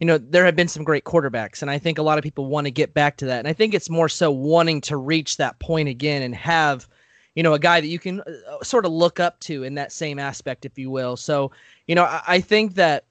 you 0.00 0.06
know 0.06 0.18
there 0.18 0.44
have 0.44 0.56
been 0.56 0.68
some 0.68 0.84
great 0.84 1.04
quarterbacks, 1.04 1.62
and 1.62 1.70
I 1.70 1.78
think 1.78 1.98
a 1.98 2.02
lot 2.02 2.18
of 2.18 2.24
people 2.24 2.46
want 2.46 2.66
to 2.66 2.70
get 2.70 2.94
back 2.94 3.16
to 3.18 3.26
that, 3.26 3.38
and 3.38 3.48
I 3.48 3.52
think 3.52 3.74
it's 3.74 3.90
more 3.90 4.08
so 4.08 4.30
wanting 4.30 4.80
to 4.82 4.96
reach 4.96 5.36
that 5.36 5.58
point 5.58 5.88
again 5.88 6.22
and 6.22 6.34
have 6.34 6.88
you 7.34 7.42
know 7.42 7.54
a 7.54 7.58
guy 7.58 7.80
that 7.80 7.88
you 7.88 7.98
can 7.98 8.20
uh, 8.20 8.62
sort 8.62 8.84
of 8.84 8.92
look 8.92 9.20
up 9.20 9.38
to 9.40 9.62
in 9.62 9.74
that 9.74 9.92
same 9.92 10.18
aspect, 10.18 10.64
if 10.64 10.78
you 10.78 10.90
will. 10.90 11.16
So 11.16 11.52
you 11.86 11.94
know, 11.94 12.04
I, 12.04 12.22
I 12.26 12.40
think 12.40 12.74
that 12.74 13.04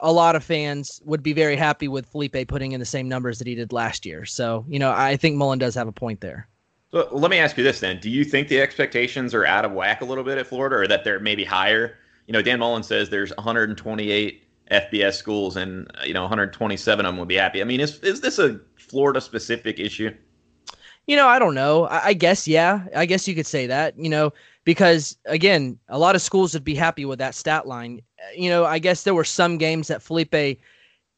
a 0.00 0.12
lot 0.12 0.36
of 0.36 0.44
fans 0.44 1.00
would 1.04 1.22
be 1.22 1.32
very 1.32 1.56
happy 1.56 1.88
with 1.88 2.06
Felipe 2.06 2.48
putting 2.48 2.72
in 2.72 2.80
the 2.80 2.86
same 2.86 3.08
numbers 3.08 3.38
that 3.38 3.46
he 3.46 3.54
did 3.54 3.72
last 3.72 4.06
year. 4.06 4.24
So, 4.24 4.64
you 4.68 4.78
know, 4.78 4.92
I 4.92 5.16
think 5.16 5.36
Mullen 5.36 5.58
does 5.58 5.74
have 5.74 5.88
a 5.88 5.92
point 5.92 6.20
there. 6.20 6.48
So 6.90 7.08
let 7.12 7.30
me 7.30 7.38
ask 7.38 7.56
you 7.56 7.64
this 7.64 7.80
then: 7.80 8.00
Do 8.00 8.08
you 8.08 8.24
think 8.24 8.48
the 8.48 8.60
expectations 8.60 9.34
are 9.34 9.44
out 9.44 9.64
of 9.64 9.72
whack 9.72 10.00
a 10.00 10.04
little 10.04 10.24
bit 10.24 10.38
at 10.38 10.46
Florida, 10.46 10.76
or 10.76 10.86
that 10.86 11.04
they're 11.04 11.20
maybe 11.20 11.44
higher? 11.44 11.98
You 12.26 12.32
know, 12.32 12.42
Dan 12.42 12.58
Mullen 12.58 12.82
says 12.82 13.10
there's 13.10 13.30
128 13.36 14.42
FBS 14.70 15.14
schools, 15.14 15.56
and 15.56 15.86
uh, 16.00 16.04
you 16.04 16.14
know, 16.14 16.22
127 16.22 17.04
of 17.04 17.10
them 17.10 17.18
would 17.18 17.28
be 17.28 17.34
happy. 17.34 17.60
I 17.60 17.64
mean, 17.64 17.80
is 17.80 17.98
is 18.00 18.22
this 18.22 18.38
a 18.38 18.58
Florida 18.76 19.20
specific 19.20 19.78
issue? 19.78 20.14
You 21.06 21.16
know, 21.16 21.26
I 21.26 21.38
don't 21.38 21.54
know. 21.54 21.86
I, 21.86 22.06
I 22.06 22.12
guess 22.14 22.48
yeah. 22.48 22.86
I 22.96 23.04
guess 23.04 23.28
you 23.28 23.34
could 23.34 23.46
say 23.46 23.66
that. 23.66 23.98
You 23.98 24.08
know, 24.08 24.32
because 24.68 25.16
again, 25.24 25.78
a 25.88 25.98
lot 25.98 26.14
of 26.14 26.20
schools 26.20 26.52
would 26.52 26.62
be 26.62 26.74
happy 26.74 27.06
with 27.06 27.18
that 27.18 27.34
stat 27.34 27.66
line. 27.66 28.02
You 28.36 28.50
know, 28.50 28.66
I 28.66 28.78
guess 28.78 29.02
there 29.02 29.14
were 29.14 29.24
some 29.24 29.56
games 29.56 29.88
that 29.88 30.02
Felipe 30.02 30.58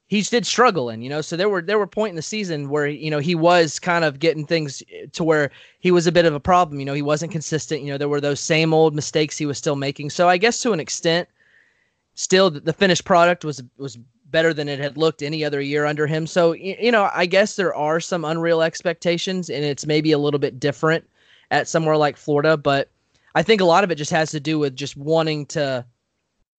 he 0.06 0.22
did 0.22 0.46
struggle 0.46 0.88
in, 0.88 1.02
you 1.02 1.08
know. 1.08 1.20
So 1.20 1.36
there 1.36 1.48
were 1.48 1.60
there 1.60 1.76
were 1.76 1.88
point 1.88 2.10
in 2.10 2.14
the 2.14 2.22
season 2.22 2.68
where 2.68 2.86
you 2.86 3.10
know 3.10 3.18
he 3.18 3.34
was 3.34 3.80
kind 3.80 4.04
of 4.04 4.20
getting 4.20 4.46
things 4.46 4.84
to 5.10 5.24
where 5.24 5.50
he 5.80 5.90
was 5.90 6.06
a 6.06 6.12
bit 6.12 6.26
of 6.26 6.32
a 6.32 6.38
problem. 6.38 6.78
You 6.78 6.86
know, 6.86 6.94
he 6.94 7.02
wasn't 7.02 7.32
consistent. 7.32 7.82
You 7.82 7.88
know, 7.88 7.98
there 7.98 8.08
were 8.08 8.20
those 8.20 8.38
same 8.38 8.72
old 8.72 8.94
mistakes 8.94 9.36
he 9.36 9.46
was 9.46 9.58
still 9.58 9.74
making. 9.74 10.10
So 10.10 10.28
I 10.28 10.36
guess 10.36 10.62
to 10.62 10.72
an 10.72 10.78
extent, 10.78 11.28
still 12.14 12.52
the 12.52 12.72
finished 12.72 13.04
product 13.04 13.44
was 13.44 13.60
was 13.78 13.98
better 14.26 14.54
than 14.54 14.68
it 14.68 14.78
had 14.78 14.96
looked 14.96 15.22
any 15.24 15.44
other 15.44 15.60
year 15.60 15.86
under 15.86 16.06
him. 16.06 16.24
So 16.28 16.52
you 16.52 16.92
know, 16.92 17.10
I 17.12 17.26
guess 17.26 17.56
there 17.56 17.74
are 17.74 17.98
some 17.98 18.24
unreal 18.24 18.62
expectations, 18.62 19.50
and 19.50 19.64
it's 19.64 19.86
maybe 19.86 20.12
a 20.12 20.18
little 20.18 20.38
bit 20.38 20.60
different 20.60 21.04
at 21.50 21.66
somewhere 21.66 21.96
like 21.96 22.16
Florida, 22.16 22.56
but 22.56 22.88
I 23.34 23.42
think 23.42 23.60
a 23.60 23.64
lot 23.64 23.84
of 23.84 23.90
it 23.90 23.96
just 23.96 24.10
has 24.10 24.30
to 24.32 24.40
do 24.40 24.58
with 24.58 24.74
just 24.74 24.96
wanting 24.96 25.46
to 25.46 25.84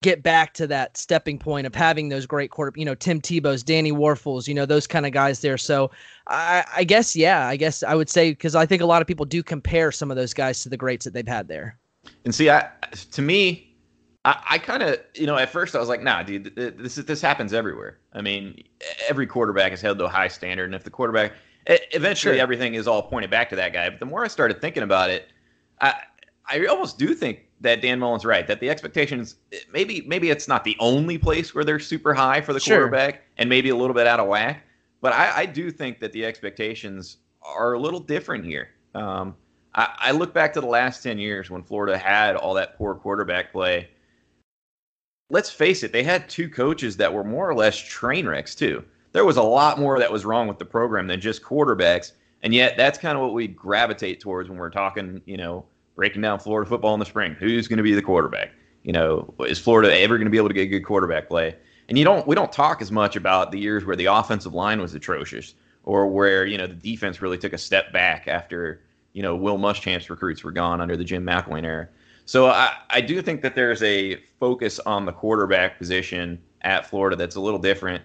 get 0.02 0.24
back 0.24 0.54
to 0.56 0.66
that 0.66 0.98
stepping 0.98 1.38
point 1.38 1.68
of 1.68 1.76
having 1.76 2.10
those 2.10 2.26
great 2.26 2.50
quarter, 2.50 2.72
you 2.76 2.86
know, 2.86 2.96
Tim 2.96 3.22
Tebow's, 3.22 3.62
Danny 3.62 3.92
Wuerffel's, 3.92 4.48
you 4.48 4.54
know, 4.54 4.66
those 4.66 4.88
kind 4.88 5.06
of 5.06 5.12
guys 5.12 5.42
there. 5.42 5.60
So 5.60 5.92
I, 6.28 6.66
I 6.76 6.84
guess, 6.84 7.16
yeah, 7.16 7.48
I 7.48 7.56
guess 7.56 7.84
I 7.84 7.94
would 7.94 8.10
say 8.10 8.32
because 8.32 8.56
I 8.56 8.66
think 8.66 8.82
a 8.82 8.88
lot 8.88 9.02
of 9.02 9.08
people 9.08 9.26
do 9.26 9.44
compare 9.44 9.92
some 9.92 10.10
of 10.10 10.18
those 10.18 10.34
guys 10.34 10.64
to 10.64 10.70
the 10.70 10.78
greats 10.78 11.06
that 11.06 11.14
they've 11.14 11.28
had 11.28 11.48
there. 11.48 11.78
And 12.26 12.34
see, 12.34 12.50
I 12.50 12.68
to 13.12 13.22
me, 13.22 13.78
I, 14.26 14.42
I 14.52 14.58
kind 14.58 14.82
of, 14.82 14.98
you 15.14 15.28
know, 15.28 15.38
at 15.38 15.50
first 15.50 15.76
I 15.76 15.80
was 15.80 15.90
like, 15.90 16.02
nah, 16.02 16.24
dude, 16.24 16.56
this 16.56 16.98
is, 16.98 17.06
this 17.06 17.22
happens 17.22 17.54
everywhere. 17.54 18.00
I 18.14 18.22
mean, 18.22 18.64
every 19.08 19.28
quarterback 19.28 19.72
is 19.72 19.82
held 19.82 20.00
to 20.00 20.06
a 20.06 20.10
high 20.10 20.30
standard, 20.30 20.66
and 20.66 20.76
if 20.76 20.84
the 20.84 20.90
quarterback, 20.90 21.34
eventually 21.68 22.36
sure. 22.36 22.42
everything 22.42 22.74
is 22.74 22.88
all 22.88 23.04
pointed 23.04 23.30
back 23.30 23.50
to 23.50 23.56
that 23.56 23.72
guy. 23.72 23.90
But 23.90 24.00
the 24.00 24.06
more 24.08 24.26
I 24.26 24.30
started 24.30 24.62
thinking 24.62 24.82
about 24.82 25.12
it, 25.12 25.30
I 25.80 25.96
I 26.52 26.66
almost 26.66 27.00
do 27.00 27.14
think 27.14 27.46
that 27.62 27.82
Dan 27.82 28.00
Mullen's 28.00 28.26
right 28.26 28.46
that 28.48 28.60
the 28.60 28.70
expectations 28.70 29.36
maybe 29.72 30.02
maybe 30.02 30.30
it's 30.30 30.48
not 30.48 30.64
the 30.64 30.76
only 30.80 31.18
place 31.18 31.56
where 31.56 31.64
they're 31.64 31.80
super 31.80 32.14
high 32.14 32.42
for 32.42 32.54
the 32.54 32.60
sure. 32.60 32.78
quarterback 32.78 33.22
and 33.38 33.50
maybe 33.50 33.70
a 33.70 33.76
little 33.76 33.94
bit 33.94 34.08
out 34.08 34.20
of 34.20 34.28
whack, 34.28 34.64
but 35.00 35.14
I, 35.14 35.42
I 35.42 35.46
do 35.46 35.72
think 35.72 36.00
that 36.00 36.12
the 36.12 36.26
expectations 36.26 37.18
are 37.42 37.74
a 37.74 37.80
little 37.80 38.00
different 38.00 38.46
here. 38.46 38.70
Um, 38.94 39.36
I, 39.74 39.96
I 39.98 40.12
look 40.12 40.34
back 40.34 40.54
to 40.54 40.62
the 40.62 40.68
last 40.68 41.02
ten 41.02 41.18
years 41.18 41.50
when 41.50 41.64
Florida 41.64 41.98
had 41.98 42.36
all 42.36 42.54
that 42.56 42.78
poor 42.78 42.96
quarterback 42.96 43.52
play. 43.52 43.90
Let's 45.30 45.50
face 45.50 45.84
it, 45.84 45.94
they 45.94 46.04
had 46.04 46.28
two 46.28 46.50
coaches 46.50 46.98
that 46.98 47.14
were 47.14 47.24
more 47.24 47.50
or 47.50 47.56
less 47.56 47.78
train 47.78 48.28
wrecks 48.28 48.54
too. 48.54 48.84
There 49.14 49.26
was 49.26 49.38
a 49.38 49.44
lot 49.44 49.80
more 49.80 50.00
that 50.00 50.12
was 50.12 50.26
wrong 50.26 50.48
with 50.48 50.60
the 50.60 50.66
program 50.66 51.08
than 51.08 51.22
just 51.22 51.42
quarterbacks, 51.42 52.12
and 52.44 52.54
yet 52.54 52.76
that's 52.76 52.98
kind 52.98 53.18
of 53.18 53.24
what 53.24 53.34
we 53.34 53.48
gravitate 53.48 54.20
towards 54.20 54.50
when 54.50 54.58
we're 54.58 54.70
talking, 54.70 55.22
you 55.26 55.38
know, 55.38 55.66
breaking 55.96 56.22
down 56.22 56.40
Florida 56.40 56.70
football 56.70 56.94
in 56.94 57.00
the 57.00 57.06
spring. 57.06 57.36
Who's 57.40 57.68
going 57.68 57.78
to 57.78 57.84
be 57.84 57.94
the 57.94 58.02
quarterback? 58.02 58.52
You 58.84 58.94
know, 58.94 59.34
is 59.48 59.60
Florida 59.60 59.96
ever 60.00 60.18
going 60.18 60.26
to 60.26 60.32
be 60.32 60.38
able 60.38 60.48
to 60.48 60.54
get 60.54 60.64
a 60.64 60.68
good 60.68 60.86
quarterback 60.86 61.28
play? 61.28 61.56
And 61.90 61.98
you 61.98 62.06
don't 62.06 62.26
we 62.26 62.36
don't 62.36 62.52
talk 62.52 62.82
as 62.82 62.92
much 62.92 63.16
about 63.16 63.52
the 63.52 63.60
years 63.60 63.86
where 63.86 63.96
the 63.96 64.06
offensive 64.06 64.54
line 64.54 64.82
was 64.82 64.94
atrocious 64.94 65.56
or 65.84 66.08
where, 66.08 66.46
you 66.46 66.58
know, 66.58 66.68
the 66.68 66.74
defense 66.74 67.22
really 67.22 67.38
took 67.38 67.54
a 67.54 67.58
step 67.58 67.92
back 67.92 68.28
after, 68.28 68.82
you 69.14 69.22
know, 69.22 69.36
Will 69.36 69.58
Muschamp's 69.58 70.10
recruits 70.10 70.44
were 70.44 70.52
gone 70.52 70.80
under 70.80 70.96
the 70.96 71.04
Jim 71.04 71.26
McElwain 71.26 71.66
era. 71.66 71.90
So 72.26 72.48
I, 72.48 72.74
I 72.90 73.02
do 73.02 73.22
think 73.22 73.42
that 73.42 73.56
there's 73.56 73.84
a 73.84 74.18
focus 74.40 74.80
on 74.80 75.06
the 75.06 75.12
quarterback 75.12 75.78
position 75.78 76.40
at 76.62 76.86
Florida 76.86 77.16
that's 77.16 77.36
a 77.36 77.42
little 77.42 77.60
different. 77.60 78.04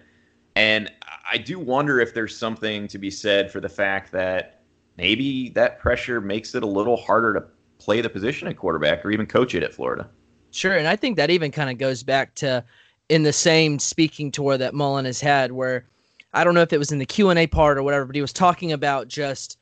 And 0.55 0.91
I 1.31 1.37
do 1.37 1.59
wonder 1.59 1.99
if 1.99 2.13
there's 2.13 2.35
something 2.35 2.87
to 2.87 2.97
be 2.97 3.11
said 3.11 3.51
for 3.51 3.59
the 3.59 3.69
fact 3.69 4.11
that 4.11 4.61
maybe 4.97 5.49
that 5.49 5.79
pressure 5.79 6.19
makes 6.19 6.55
it 6.55 6.63
a 6.63 6.67
little 6.67 6.97
harder 6.97 7.33
to 7.35 7.41
play 7.87 8.01
the 8.01 8.09
position 8.09 8.49
at 8.49 8.57
quarterback 8.57 9.05
or 9.05 9.11
even 9.11 9.25
coach 9.25 9.55
it 9.55 9.63
at 9.63 9.73
Florida. 9.73 10.09
Sure, 10.51 10.75
and 10.75 10.89
I 10.89 10.97
think 10.97 11.15
that 11.15 11.29
even 11.29 11.51
kind 11.51 11.69
of 11.69 11.77
goes 11.77 12.03
back 12.03 12.35
to 12.35 12.61
in 13.07 13.23
the 13.23 13.31
same 13.31 13.79
speaking 13.79 14.29
tour 14.29 14.57
that 14.57 14.73
Mullen 14.73 15.05
has 15.05 15.21
had, 15.21 15.53
where 15.53 15.85
I 16.33 16.43
don't 16.43 16.53
know 16.53 16.61
if 16.61 16.73
it 16.73 16.79
was 16.79 16.91
in 16.91 16.99
the 16.99 17.05
Q 17.05 17.29
and 17.29 17.39
A 17.39 17.47
part 17.47 17.77
or 17.77 17.83
whatever, 17.83 18.05
but 18.05 18.15
he 18.15 18.21
was 18.21 18.33
talking 18.33 18.73
about 18.73 19.07
just 19.07 19.57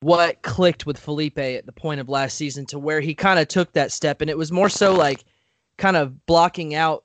what 0.00 0.40
clicked 0.40 0.86
with 0.86 0.98
Felipe 0.98 1.38
at 1.38 1.66
the 1.66 1.72
point 1.72 2.00
of 2.00 2.08
last 2.08 2.38
season 2.38 2.64
to 2.66 2.78
where 2.78 3.02
he 3.02 3.14
kind 3.14 3.38
of 3.38 3.48
took 3.48 3.70
that 3.74 3.92
step, 3.92 4.22
and 4.22 4.30
it 4.30 4.38
was 4.38 4.50
more 4.50 4.70
so 4.70 4.94
like 4.94 5.22
kind 5.76 5.98
of 5.98 6.24
blocking 6.24 6.74
out 6.74 7.04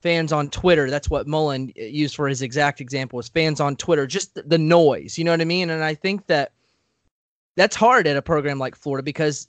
fans 0.00 0.32
on 0.32 0.48
Twitter. 0.48 0.90
That's 0.90 1.10
what 1.10 1.26
Mullen 1.26 1.72
uh, 1.76 1.82
used 1.82 2.14
for 2.14 2.28
his 2.28 2.40
exact 2.40 2.80
example 2.80 3.16
was 3.16 3.28
fans 3.28 3.58
on 3.58 3.74
Twitter, 3.74 4.06
just 4.06 4.48
the 4.48 4.58
noise. 4.58 5.18
You 5.18 5.24
know 5.24 5.32
what 5.32 5.40
I 5.40 5.44
mean? 5.44 5.70
And 5.70 5.82
I 5.82 5.94
think 5.94 6.28
that 6.28 6.52
that's 7.56 7.74
hard 7.74 8.06
at 8.06 8.16
a 8.16 8.22
program 8.22 8.60
like 8.60 8.76
Florida 8.76 9.02
because 9.02 9.48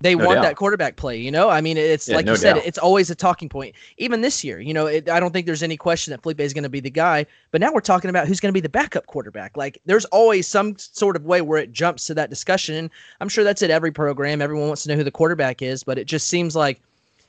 they 0.00 0.14
no 0.14 0.26
want 0.26 0.36
doubt. 0.36 0.42
that 0.42 0.56
quarterback 0.56 0.96
play. 0.96 1.16
You 1.18 1.30
know, 1.30 1.48
I 1.48 1.60
mean, 1.60 1.76
it's 1.76 2.08
yeah, 2.08 2.16
like 2.16 2.26
no 2.26 2.32
you 2.32 2.38
said, 2.38 2.58
it's 2.58 2.78
always 2.78 3.10
a 3.10 3.14
talking 3.14 3.48
point. 3.48 3.74
Even 3.96 4.20
this 4.20 4.44
year, 4.44 4.60
you 4.60 4.74
know, 4.74 4.86
it, 4.86 5.08
I 5.08 5.18
don't 5.20 5.32
think 5.32 5.46
there's 5.46 5.62
any 5.62 5.76
question 5.76 6.10
that 6.10 6.22
Felipe 6.22 6.40
is 6.40 6.52
going 6.52 6.64
to 6.64 6.68
be 6.68 6.80
the 6.80 6.90
guy. 6.90 7.24
But 7.50 7.60
now 7.60 7.72
we're 7.72 7.80
talking 7.80 8.10
about 8.10 8.28
who's 8.28 8.40
going 8.40 8.50
to 8.50 8.56
be 8.56 8.60
the 8.60 8.68
backup 8.68 9.06
quarterback. 9.06 9.56
Like, 9.56 9.80
there's 9.86 10.04
always 10.06 10.46
some 10.46 10.76
sort 10.76 11.16
of 11.16 11.24
way 11.24 11.40
where 11.40 11.58
it 11.58 11.72
jumps 11.72 12.06
to 12.06 12.14
that 12.14 12.28
discussion. 12.28 12.74
And 12.74 12.90
I'm 13.20 13.28
sure 13.28 13.42
that's 13.42 13.62
at 13.62 13.70
every 13.70 13.90
program. 13.90 14.42
Everyone 14.42 14.68
wants 14.68 14.82
to 14.82 14.90
know 14.90 14.96
who 14.96 15.04
the 15.04 15.10
quarterback 15.10 15.62
is, 15.62 15.82
but 15.82 15.98
it 15.98 16.06
just 16.06 16.28
seems 16.28 16.54
like 16.54 16.80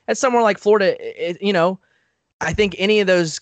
at 0.10 0.18
somewhere 0.18 0.44
like 0.44 0.58
Florida, 0.58 0.96
it, 1.00 1.42
you 1.42 1.54
know, 1.54 1.80
I 2.42 2.54
think 2.54 2.76
any 2.78 3.00
of 3.00 3.08
those 3.08 3.40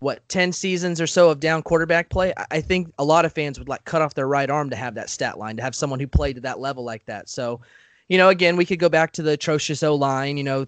what 0.00 0.28
10 0.28 0.52
seasons 0.52 1.00
or 1.00 1.06
so 1.06 1.30
of 1.30 1.40
down 1.40 1.62
quarterback 1.62 2.10
play 2.10 2.34
i 2.50 2.60
think 2.60 2.92
a 2.98 3.04
lot 3.04 3.24
of 3.24 3.32
fans 3.32 3.58
would 3.58 3.68
like 3.70 3.82
cut 3.86 4.02
off 4.02 4.12
their 4.12 4.28
right 4.28 4.50
arm 4.50 4.68
to 4.68 4.76
have 4.76 4.94
that 4.94 5.08
stat 5.08 5.38
line 5.38 5.56
to 5.56 5.62
have 5.62 5.74
someone 5.74 5.98
who 5.98 6.06
played 6.06 6.34
to 6.34 6.40
that 6.42 6.60
level 6.60 6.84
like 6.84 7.02
that 7.06 7.26
so 7.26 7.58
you 8.08 8.18
know, 8.18 8.28
again, 8.28 8.56
we 8.56 8.64
could 8.64 8.78
go 8.78 8.88
back 8.88 9.12
to 9.12 9.22
the 9.22 9.32
atrocious 9.32 9.82
O 9.82 9.94
line, 9.94 10.36
you 10.36 10.44
know, 10.44 10.66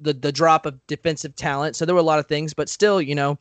the 0.00 0.12
the 0.12 0.32
drop 0.32 0.66
of 0.66 0.84
defensive 0.86 1.34
talent. 1.36 1.76
So 1.76 1.84
there 1.84 1.94
were 1.94 2.00
a 2.00 2.04
lot 2.04 2.18
of 2.18 2.26
things, 2.26 2.54
but 2.54 2.68
still, 2.68 3.00
you 3.00 3.14
know, 3.14 3.38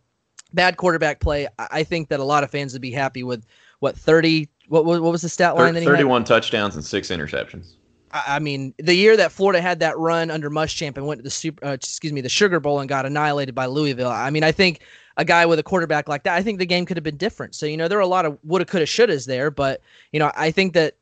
bad 0.54 0.78
quarterback 0.78 1.20
play. 1.20 1.48
I 1.58 1.84
think 1.84 2.10
that 2.10 2.20
a 2.20 2.24
lot 2.24 2.44
of 2.44 2.52
fans 2.52 2.74
would 2.74 2.82
be 2.82 2.92
happy 2.92 3.24
with 3.24 3.46
what 3.80 3.98
thirty. 3.98 4.50
What 4.68 4.86
what, 4.86 5.02
what 5.02 5.12
was 5.12 5.22
the 5.22 5.30
stat 5.30 5.56
line? 5.56 5.74
Thirty-one 5.76 6.24
touchdowns 6.24 6.76
and 6.76 6.84
six 6.84 7.10
interceptions. 7.10 7.74
I, 8.12 8.24
I 8.28 8.40
mean, 8.40 8.74
the 8.78 8.96
year 8.96 9.18
that 9.18 9.32
Florida 9.32 9.62
had 9.62 9.80
that 9.82 9.98
run 9.98 10.32
under 10.32 10.50
Muschamp 10.50 10.96
and 10.98 11.06
went 11.06 11.20
to 11.20 11.24
the 11.24 11.30
super, 11.30 11.66
uh, 11.66 11.72
excuse 11.72 12.14
me, 12.14 12.22
the 12.22 12.30
Sugar 12.30 12.60
Bowl 12.60 12.80
and 12.80 12.88
got 12.88 13.06
annihilated 13.06 13.56
by 13.56 13.66
Louisville. 13.66 14.10
I 14.10 14.30
mean, 14.30 14.44
I 14.44 14.52
think 14.52 14.82
a 15.18 15.26
guy 15.26 15.46
with 15.46 15.60
a 15.60 15.64
quarterback 15.64 16.08
like 16.08 16.24
that, 16.24 16.36
I 16.36 16.42
think 16.42 16.60
the 16.60 16.66
game 16.66 16.86
could 16.86 16.98
have 16.98 17.04
been 17.04 17.18
different. 17.18 17.56
So 17.56 17.66
you 17.66 17.76
know, 17.76 17.88
there 17.88 17.98
are 17.98 18.02
a 18.02 18.08
lot 18.08 18.26
of 18.26 18.38
woulda, 18.44 18.66
coulda, 18.66 18.86
shouldas 18.86 19.26
there, 19.26 19.52
but 19.52 19.82
you 20.12 20.20
know, 20.20 20.32
I 20.36 20.52
think 20.52 20.74
that 20.74 20.96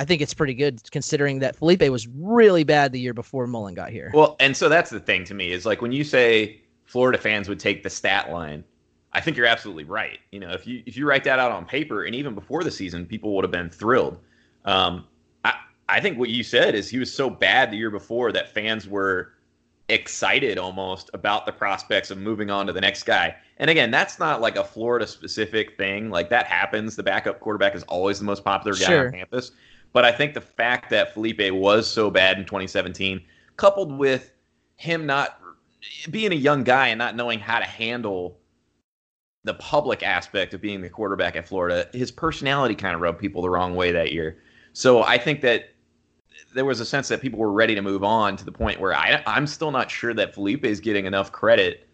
I 0.00 0.04
think 0.06 0.22
it's 0.22 0.32
pretty 0.32 0.54
good 0.54 0.80
considering 0.90 1.40
that 1.40 1.56
Felipe 1.56 1.82
was 1.90 2.08
really 2.08 2.64
bad 2.64 2.90
the 2.92 2.98
year 2.98 3.12
before 3.12 3.46
Mullen 3.46 3.74
got 3.74 3.90
here. 3.90 4.10
Well, 4.14 4.34
and 4.40 4.56
so 4.56 4.70
that's 4.70 4.88
the 4.88 4.98
thing 4.98 5.24
to 5.24 5.34
me 5.34 5.52
is 5.52 5.66
like 5.66 5.82
when 5.82 5.92
you 5.92 6.04
say 6.04 6.62
Florida 6.86 7.18
fans 7.18 7.50
would 7.50 7.60
take 7.60 7.82
the 7.82 7.90
stat 7.90 8.32
line, 8.32 8.64
I 9.12 9.20
think 9.20 9.36
you're 9.36 9.44
absolutely 9.44 9.84
right. 9.84 10.18
You 10.32 10.40
know, 10.40 10.52
if 10.52 10.66
you 10.66 10.82
if 10.86 10.96
you 10.96 11.06
write 11.06 11.24
that 11.24 11.38
out 11.38 11.52
on 11.52 11.66
paper, 11.66 12.04
and 12.04 12.14
even 12.14 12.34
before 12.34 12.64
the 12.64 12.70
season, 12.70 13.04
people 13.04 13.34
would 13.34 13.44
have 13.44 13.50
been 13.50 13.68
thrilled. 13.68 14.16
Um, 14.64 15.04
I 15.44 15.52
I 15.86 16.00
think 16.00 16.18
what 16.18 16.30
you 16.30 16.44
said 16.44 16.74
is 16.74 16.88
he 16.88 16.98
was 16.98 17.12
so 17.12 17.28
bad 17.28 17.70
the 17.70 17.76
year 17.76 17.90
before 17.90 18.32
that 18.32 18.54
fans 18.54 18.88
were 18.88 19.34
excited 19.90 20.56
almost 20.56 21.10
about 21.12 21.44
the 21.44 21.52
prospects 21.52 22.10
of 22.10 22.16
moving 22.16 22.48
on 22.48 22.66
to 22.68 22.72
the 22.72 22.80
next 22.80 23.02
guy. 23.02 23.36
And 23.58 23.68
again, 23.68 23.90
that's 23.90 24.18
not 24.18 24.40
like 24.40 24.56
a 24.56 24.64
Florida 24.64 25.06
specific 25.06 25.76
thing. 25.76 26.08
Like 26.08 26.30
that 26.30 26.46
happens. 26.46 26.96
The 26.96 27.02
backup 27.02 27.40
quarterback 27.40 27.74
is 27.74 27.82
always 27.82 28.18
the 28.18 28.24
most 28.24 28.44
popular 28.44 28.74
guy 28.78 28.86
sure. 28.86 29.06
on 29.08 29.12
campus. 29.12 29.52
But 29.92 30.04
I 30.04 30.12
think 30.12 30.34
the 30.34 30.40
fact 30.40 30.90
that 30.90 31.14
Felipe 31.14 31.52
was 31.52 31.90
so 31.90 32.10
bad 32.10 32.38
in 32.38 32.44
2017, 32.44 33.20
coupled 33.56 33.96
with 33.96 34.32
him 34.76 35.06
not 35.06 35.40
being 36.10 36.32
a 36.32 36.36
young 36.36 36.62
guy 36.62 36.88
and 36.88 36.98
not 36.98 37.16
knowing 37.16 37.38
how 37.38 37.58
to 37.58 37.64
handle 37.64 38.38
the 39.44 39.54
public 39.54 40.02
aspect 40.02 40.54
of 40.54 40.60
being 40.60 40.80
the 40.80 40.88
quarterback 40.88 41.34
at 41.34 41.48
Florida, 41.48 41.88
his 41.92 42.10
personality 42.10 42.74
kind 42.74 42.94
of 42.94 43.00
rubbed 43.00 43.18
people 43.18 43.42
the 43.42 43.50
wrong 43.50 43.74
way 43.74 43.90
that 43.90 44.12
year. 44.12 44.38
So 44.72 45.02
I 45.02 45.18
think 45.18 45.40
that 45.40 45.70
there 46.54 46.64
was 46.64 46.80
a 46.80 46.84
sense 46.84 47.08
that 47.08 47.20
people 47.20 47.38
were 47.38 47.52
ready 47.52 47.74
to 47.74 47.82
move 47.82 48.04
on 48.04 48.36
to 48.36 48.44
the 48.44 48.52
point 48.52 48.80
where 48.80 48.94
I, 48.94 49.22
I'm 49.26 49.46
still 49.46 49.70
not 49.70 49.90
sure 49.90 50.14
that 50.14 50.34
Felipe 50.34 50.64
is 50.64 50.80
getting 50.80 51.06
enough 51.06 51.32
credit. 51.32 51.88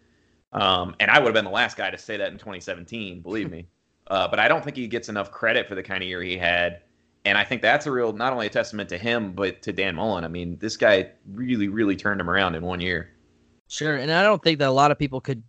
Um, 0.53 0.95
and 0.99 1.09
I 1.11 1.19
would 1.19 1.27
have 1.27 1.33
been 1.33 1.45
the 1.45 1.51
last 1.51 1.77
guy 1.77 1.89
to 1.89 1.97
say 1.97 2.17
that 2.17 2.31
in 2.31 2.37
2017, 2.37 3.21
believe 3.21 3.51
me. 3.51 3.67
Uh, 4.09 4.25
but 4.25 4.39
I 4.39 4.47
don't 4.47 4.63
think 4.63 4.77
he 4.77 4.87
gets 4.87 5.09
enough 5.09 5.31
credit 5.31 5.67
for 5.67 5.75
the 5.75 5.83
kind 5.83 6.01
of 6.01 6.07
year 6.07 6.21
he 6.21 6.37
had. 6.37 6.79
And 7.27 7.37
I 7.37 7.43
think 7.43 7.61
that's 7.61 7.85
a 7.85 7.91
real, 7.91 8.13
not 8.13 8.31
only 8.31 8.47
a 8.47 8.49
testament 8.49 8.87
to 8.87 8.97
him, 8.97 9.33
but 9.33 9.61
to 9.63 9.73
Dan 9.73 9.95
Mullen. 9.95 10.23
I 10.23 10.29
mean, 10.29 10.57
this 10.59 10.77
guy 10.77 11.11
really, 11.29 11.67
really 11.67 11.97
turned 11.97 12.21
him 12.21 12.29
around 12.29 12.55
in 12.55 12.63
one 12.63 12.79
year. 12.79 13.09
Sure. 13.67 13.97
And 13.97 14.09
I 14.13 14.23
don't 14.23 14.41
think 14.41 14.59
that 14.59 14.69
a 14.69 14.71
lot 14.71 14.91
of 14.91 14.97
people 14.97 15.19
could 15.19 15.43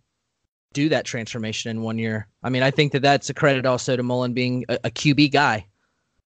do 0.73 0.89
that 0.89 1.05
transformation 1.05 1.71
in 1.71 1.81
one 1.81 1.97
year. 1.97 2.27
I 2.43 2.49
mean, 2.49 2.63
I 2.63 2.69
think 2.69 2.91
that 2.91 3.01
that's 3.01 3.29
a 3.29 3.33
credit 3.33 3.65
also 3.65 3.95
to 3.95 4.03
Mullen 4.03 4.33
being 4.33 4.65
a, 4.67 4.77
a 4.83 4.91
QB 4.91 5.31
guy. 5.31 5.65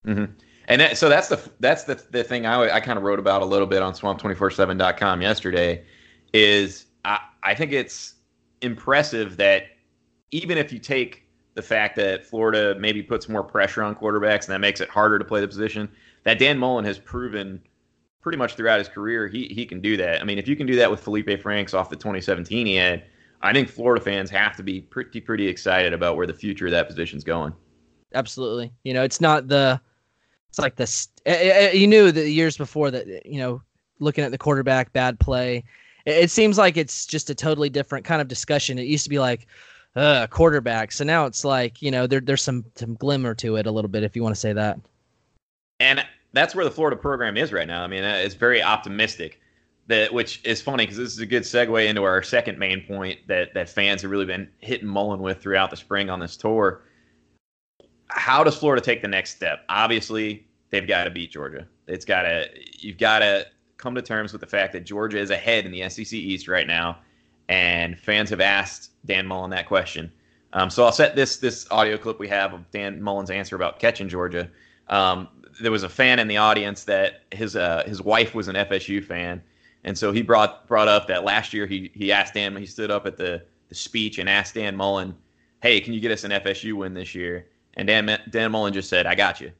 Mm-hmm. 0.07 0.33
And 0.69 0.81
that, 0.81 0.97
so 0.97 1.07
that's 1.07 1.27
the 1.27 1.39
that's 1.59 1.83
the 1.83 2.03
the 2.09 2.23
thing 2.23 2.47
I 2.47 2.75
I 2.75 2.79
kind 2.79 2.97
of 2.97 3.03
wrote 3.03 3.19
about 3.19 3.41
a 3.41 3.45
little 3.45 3.67
bit 3.67 3.83
on 3.83 3.93
swamp247.com 3.93 5.21
yesterday 5.21 5.83
is 6.33 6.85
I 7.05 7.19
I 7.43 7.53
think 7.53 7.73
it's 7.73 8.15
impressive 8.61 9.37
that 9.37 9.65
even 10.31 10.57
if 10.57 10.73
you 10.73 10.79
take 10.79 11.22
the 11.55 11.61
fact 11.61 11.95
that 11.95 12.25
Florida 12.25 12.75
maybe 12.79 13.01
puts 13.01 13.29
more 13.29 13.43
pressure 13.43 13.83
on 13.83 13.95
quarterbacks 13.95 14.45
and 14.45 14.49
that 14.49 14.59
makes 14.59 14.81
it 14.81 14.89
harder 14.89 15.19
to 15.19 15.25
play 15.25 15.41
the 15.41 15.47
position. 15.47 15.89
That 16.23 16.39
Dan 16.39 16.57
Mullen 16.57 16.85
has 16.85 16.97
proven 16.97 17.61
pretty 18.21 18.37
much 18.37 18.55
throughout 18.55 18.79
his 18.79 18.87
career 18.87 19.27
he 19.27 19.47
he 19.47 19.65
can 19.65 19.81
do 19.81 19.97
that. 19.97 20.21
I 20.21 20.23
mean, 20.23 20.39
if 20.39 20.47
you 20.47 20.55
can 20.55 20.65
do 20.65 20.75
that 20.77 20.89
with 20.89 21.01
Felipe 21.01 21.41
Franks 21.41 21.73
off 21.73 21.89
the 21.89 21.95
2017 21.95 22.65
he 22.65 22.75
had, 22.75 23.03
I 23.41 23.53
think 23.53 23.69
Florida 23.69 24.03
fans 24.03 24.29
have 24.31 24.55
to 24.57 24.63
be 24.63 24.81
pretty 24.81 25.21
pretty 25.21 25.47
excited 25.47 25.93
about 25.93 26.15
where 26.15 26.25
the 26.25 26.33
future 26.33 26.65
of 26.65 26.71
that 26.71 26.87
position's 26.87 27.23
going. 27.23 27.53
Absolutely. 28.13 28.71
You 28.83 28.93
know, 28.93 29.03
it's 29.03 29.21
not 29.21 29.47
the 29.47 29.79
it's 30.49 30.59
like 30.59 30.75
this 30.75 31.09
eh, 31.25 31.33
eh, 31.33 31.51
eh, 31.51 31.71
you 31.71 31.87
knew 31.87 32.11
the 32.11 32.29
years 32.29 32.57
before 32.57 32.89
that 32.91 33.25
you 33.25 33.39
know, 33.39 33.61
looking 33.99 34.23
at 34.23 34.31
the 34.31 34.37
quarterback 34.37 34.93
bad 34.93 35.19
play, 35.19 35.63
it 36.05 36.31
seems 36.31 36.57
like 36.57 36.77
it's 36.77 37.05
just 37.05 37.29
a 37.29 37.35
totally 37.35 37.69
different 37.69 38.05
kind 38.05 38.21
of 38.21 38.27
discussion. 38.27 38.79
It 38.79 38.87
used 38.87 39.03
to 39.03 39.09
be 39.09 39.19
like 39.19 39.47
uh, 39.95 40.27
quarterback. 40.27 40.91
So 40.91 41.03
now 41.03 41.25
it's 41.25 41.45
like 41.45 41.81
you 41.81 41.91
know 41.91 42.07
there, 42.07 42.19
there's 42.19 42.41
some 42.41 42.65
some 42.75 42.95
glimmer 42.95 43.35
to 43.35 43.55
it 43.55 43.65
a 43.65 43.71
little 43.71 43.89
bit 43.89 44.03
if 44.03 44.15
you 44.15 44.23
want 44.23 44.35
to 44.35 44.39
say 44.39 44.53
that. 44.53 44.79
And 45.79 46.03
that's 46.33 46.55
where 46.55 46.65
the 46.65 46.71
Florida 46.71 46.97
program 46.97 47.37
is 47.37 47.53
right 47.53 47.67
now. 47.67 47.83
I 47.83 47.87
mean, 47.87 48.03
uh, 48.03 48.21
it's 48.23 48.35
very 48.35 48.61
optimistic. 48.61 49.39
That 49.87 50.13
which 50.13 50.41
is 50.45 50.61
funny 50.61 50.85
because 50.85 50.97
this 50.97 51.11
is 51.11 51.19
a 51.19 51.25
good 51.25 51.43
segue 51.43 51.87
into 51.87 52.03
our 52.03 52.23
second 52.23 52.57
main 52.57 52.85
point 52.85 53.19
that 53.27 53.53
that 53.53 53.69
fans 53.69 54.01
have 54.01 54.11
really 54.11 54.25
been 54.25 54.49
hitting 54.59 54.87
Mullen 54.87 55.21
with 55.21 55.41
throughout 55.41 55.69
the 55.69 55.75
spring 55.77 56.09
on 56.09 56.19
this 56.19 56.37
tour. 56.37 56.83
How 58.07 58.43
does 58.43 58.55
Florida 58.55 58.81
take 58.81 59.01
the 59.01 59.07
next 59.07 59.35
step? 59.35 59.65
Obviously, 59.67 60.47
they've 60.69 60.87
got 60.87 61.03
to 61.03 61.09
beat 61.09 61.31
Georgia. 61.31 61.67
It's 61.87 62.05
got 62.05 62.21
to 62.21 62.47
you've 62.79 62.97
got 62.97 63.19
to 63.19 63.45
come 63.75 63.93
to 63.95 64.01
terms 64.01 64.31
with 64.31 64.39
the 64.39 64.47
fact 64.47 64.71
that 64.71 64.85
Georgia 64.85 65.19
is 65.19 65.31
ahead 65.31 65.65
in 65.65 65.71
the 65.71 65.89
SEC 65.89 66.13
East 66.13 66.47
right 66.47 66.65
now 66.65 66.99
and 67.49 67.99
fans 67.99 68.29
have 68.29 68.41
asked 68.41 68.91
Dan 69.05 69.27
Mullen 69.27 69.49
that 69.51 69.67
question. 69.67 70.11
Um, 70.53 70.69
so 70.69 70.83
I'll 70.83 70.91
set 70.91 71.15
this 71.15 71.37
this 71.37 71.67
audio 71.71 71.97
clip 71.97 72.19
we 72.19 72.27
have 72.27 72.53
of 72.53 72.69
Dan 72.71 73.01
Mullen's 73.01 73.31
answer 73.31 73.55
about 73.55 73.79
catching 73.79 74.07
Georgia. 74.07 74.49
Um, 74.87 75.27
there 75.61 75.71
was 75.71 75.83
a 75.83 75.89
fan 75.89 76.19
in 76.19 76.27
the 76.27 76.37
audience 76.37 76.83
that 76.85 77.21
his 77.31 77.55
uh, 77.55 77.83
his 77.85 78.01
wife 78.01 78.35
was 78.35 78.47
an 78.47 78.55
FSU 78.55 79.03
fan, 79.03 79.41
and 79.83 79.97
so 79.97 80.11
he 80.11 80.21
brought 80.21 80.67
brought 80.67 80.87
up 80.87 81.07
that 81.07 81.23
last 81.23 81.53
year 81.53 81.65
he 81.65 81.91
he 81.93 82.11
asked 82.11 82.35
Dan 82.35 82.55
he 82.55 82.65
stood 82.65 82.91
up 82.91 83.05
at 83.05 83.17
the 83.17 83.43
the 83.69 83.75
speech 83.75 84.19
and 84.19 84.29
asked 84.29 84.53
Dan 84.53 84.75
Mullen, 84.75 85.15
"Hey, 85.61 85.81
can 85.81 85.93
you 85.93 85.99
get 85.99 86.11
us 86.11 86.23
an 86.23 86.31
FSU 86.31 86.73
win 86.73 86.93
this 86.93 87.15
year?" 87.15 87.47
And 87.73 87.87
Dan 87.87 88.19
Dan 88.29 88.51
Mullen 88.51 88.73
just 88.73 88.89
said, 88.89 89.07
"I 89.07 89.15
got 89.15 89.41
you." 89.41 89.51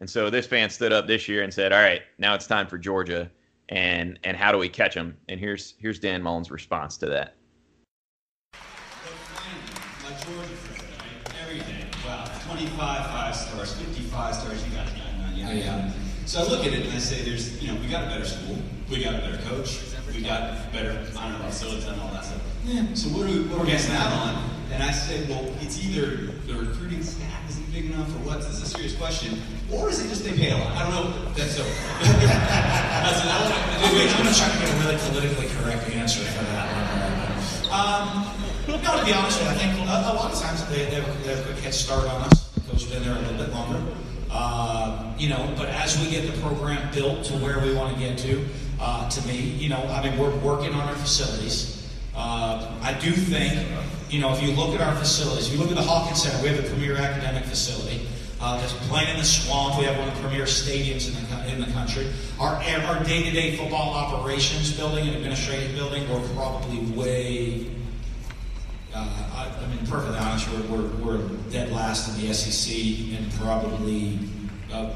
And 0.00 0.08
so 0.08 0.30
this 0.30 0.46
fan 0.46 0.70
stood 0.70 0.92
up 0.92 1.06
this 1.06 1.28
year 1.28 1.44
and 1.44 1.54
said, 1.54 1.72
"All 1.72 1.82
right, 1.82 2.02
now 2.18 2.34
it's 2.34 2.46
time 2.46 2.66
for 2.66 2.78
Georgia." 2.78 3.30
And 3.70 4.18
and 4.24 4.36
how 4.36 4.52
do 4.52 4.58
we 4.58 4.68
catch 4.68 4.94
them? 4.94 5.16
And 5.28 5.40
here's 5.40 5.74
here's 5.78 5.98
Dan 5.98 6.22
Mullen's 6.22 6.50
response 6.50 6.96
to 6.98 7.06
that. 7.06 7.36
Wow, 12.06 12.24
25 12.46 12.78
five 12.78 13.36
stars, 13.36 13.74
55 13.74 14.34
stars. 14.34 14.64
So 16.30 16.38
I 16.38 16.44
look 16.44 16.64
at 16.64 16.72
it 16.72 16.86
and 16.86 16.94
I 16.94 16.98
say, 16.98 17.24
there's, 17.24 17.60
you 17.60 17.72
know, 17.72 17.80
we 17.80 17.88
got 17.88 18.04
a 18.04 18.06
better 18.06 18.24
school, 18.24 18.56
we 18.88 19.02
got 19.02 19.16
a 19.16 19.18
better 19.18 19.42
coach, 19.48 19.80
we 20.14 20.22
got 20.22 20.72
better, 20.72 20.90
I 21.18 21.28
don't 21.28 21.40
know, 21.40 21.46
facilities 21.46 21.86
and 21.86 22.00
all 22.00 22.12
that 22.12 22.24
stuff. 22.24 22.40
Yeah. 22.62 22.86
So 22.94 23.08
what 23.08 23.26
are 23.26 23.32
we, 23.32 23.42
what 23.48 23.62
are 23.62 23.64
we 23.64 23.72
out 23.72 24.12
on? 24.12 24.50
And 24.70 24.80
I 24.80 24.92
say, 24.92 25.26
well, 25.28 25.52
it's 25.60 25.84
either 25.84 26.30
the 26.46 26.54
recruiting 26.54 27.02
staff 27.02 27.49
big 27.72 27.86
enough, 27.86 28.08
or 28.16 28.26
what? 28.26 28.38
This 28.38 28.50
is 28.50 28.62
a 28.62 28.66
serious 28.66 28.96
question, 28.96 29.40
or 29.72 29.88
is 29.88 30.04
it 30.04 30.08
just 30.08 30.24
they 30.24 30.32
pay 30.36 30.50
a 30.50 30.58
lot? 30.58 30.72
I 30.76 30.82
don't 30.82 30.94
know. 30.94 31.32
That's 31.34 31.56
so. 31.56 31.62
that's, 31.62 33.20
I 33.22 33.86
I'm 33.86 33.94
going 33.94 34.32
to 34.32 34.38
try 34.38 34.50
to 34.50 34.58
get 34.58 34.68
a 34.68 34.76
really 34.82 34.98
politically 35.08 35.48
correct 35.58 35.88
answer 35.94 36.20
for 36.24 36.44
that 36.44 36.66
one. 36.74 37.70
Um, 37.70 38.26
No, 38.70 38.98
to 38.98 39.04
be 39.04 39.12
honest 39.12 39.40
with 39.40 39.48
you, 39.48 39.54
I 39.54 39.58
think 39.58 39.88
a, 39.88 39.92
a 39.92 40.14
lot 40.14 40.32
of 40.32 40.38
times 40.38 40.64
they, 40.68 40.84
they, 40.86 41.00
have, 41.00 41.24
they 41.24 41.34
have 41.34 41.40
a 41.40 41.52
quick 41.52 41.58
head 41.58 41.74
start 41.74 42.06
on 42.06 42.22
us. 42.22 42.50
because 42.54 42.84
we've 42.84 42.92
been 42.94 43.02
there 43.02 43.16
a 43.16 43.18
little 43.18 43.38
bit 43.38 43.50
longer. 43.52 43.82
Uh, 44.30 45.12
you 45.18 45.28
know, 45.28 45.52
but 45.56 45.68
as 45.68 45.98
we 45.98 46.08
get 46.10 46.30
the 46.32 46.40
program 46.40 46.88
built 46.94 47.24
to 47.24 47.32
where 47.34 47.58
we 47.60 47.74
want 47.74 47.92
to 47.92 47.98
get 48.00 48.16
to, 48.18 48.46
uh, 48.80 49.08
to 49.10 49.26
me, 49.26 49.36
you 49.36 49.68
know, 49.68 49.82
I 49.88 50.08
mean, 50.08 50.18
we're 50.18 50.34
working 50.38 50.72
on 50.72 50.88
our 50.88 50.94
facilities. 50.94 51.88
Uh, 52.14 52.78
I 52.82 52.92
do 52.94 53.10
think, 53.10 53.66
you 54.10 54.20
know, 54.20 54.32
if 54.34 54.42
you 54.42 54.52
look 54.52 54.74
at 54.74 54.80
our 54.80 54.94
facilities, 54.96 55.46
if 55.46 55.52
you 55.54 55.58
look 55.58 55.70
at 55.70 55.76
the 55.76 55.82
Hawkins 55.82 56.22
Center, 56.22 56.42
we 56.42 56.48
have 56.48 56.58
a 56.64 56.68
premier 56.68 56.96
academic 56.96 57.44
facility. 57.44 58.06
Uh, 58.40 58.58
that's 58.58 58.72
playing 58.88 59.10
in 59.10 59.18
the 59.18 59.24
swamp. 59.24 59.78
We 59.78 59.84
have 59.84 59.98
one 59.98 60.08
of 60.08 60.14
the 60.14 60.20
premier 60.22 60.46
stadiums 60.46 61.08
in 61.08 61.14
the, 61.28 61.52
in 61.52 61.60
the 61.60 61.70
country. 61.72 62.06
Our, 62.38 62.54
our 62.56 63.04
day-to-day 63.04 63.56
football 63.56 63.92
operations 63.92 64.72
building 64.72 65.06
and 65.06 65.16
administrative 65.16 65.74
building, 65.74 66.08
we're 66.08 66.26
probably 66.30 66.78
way 66.96 67.66
uh, 68.92 69.06
I, 69.34 69.64
I, 69.64 69.66
mean, 69.68 69.86
perfectly 69.86 70.18
honest, 70.18 70.50
we're, 70.50 70.62
we're, 70.62 70.88
we're, 70.96 71.28
dead 71.50 71.70
last 71.70 72.08
in 72.08 72.26
the 72.26 72.34
SEC 72.34 73.16
and 73.16 73.30
probably 73.34 74.18
uh, 74.72 74.92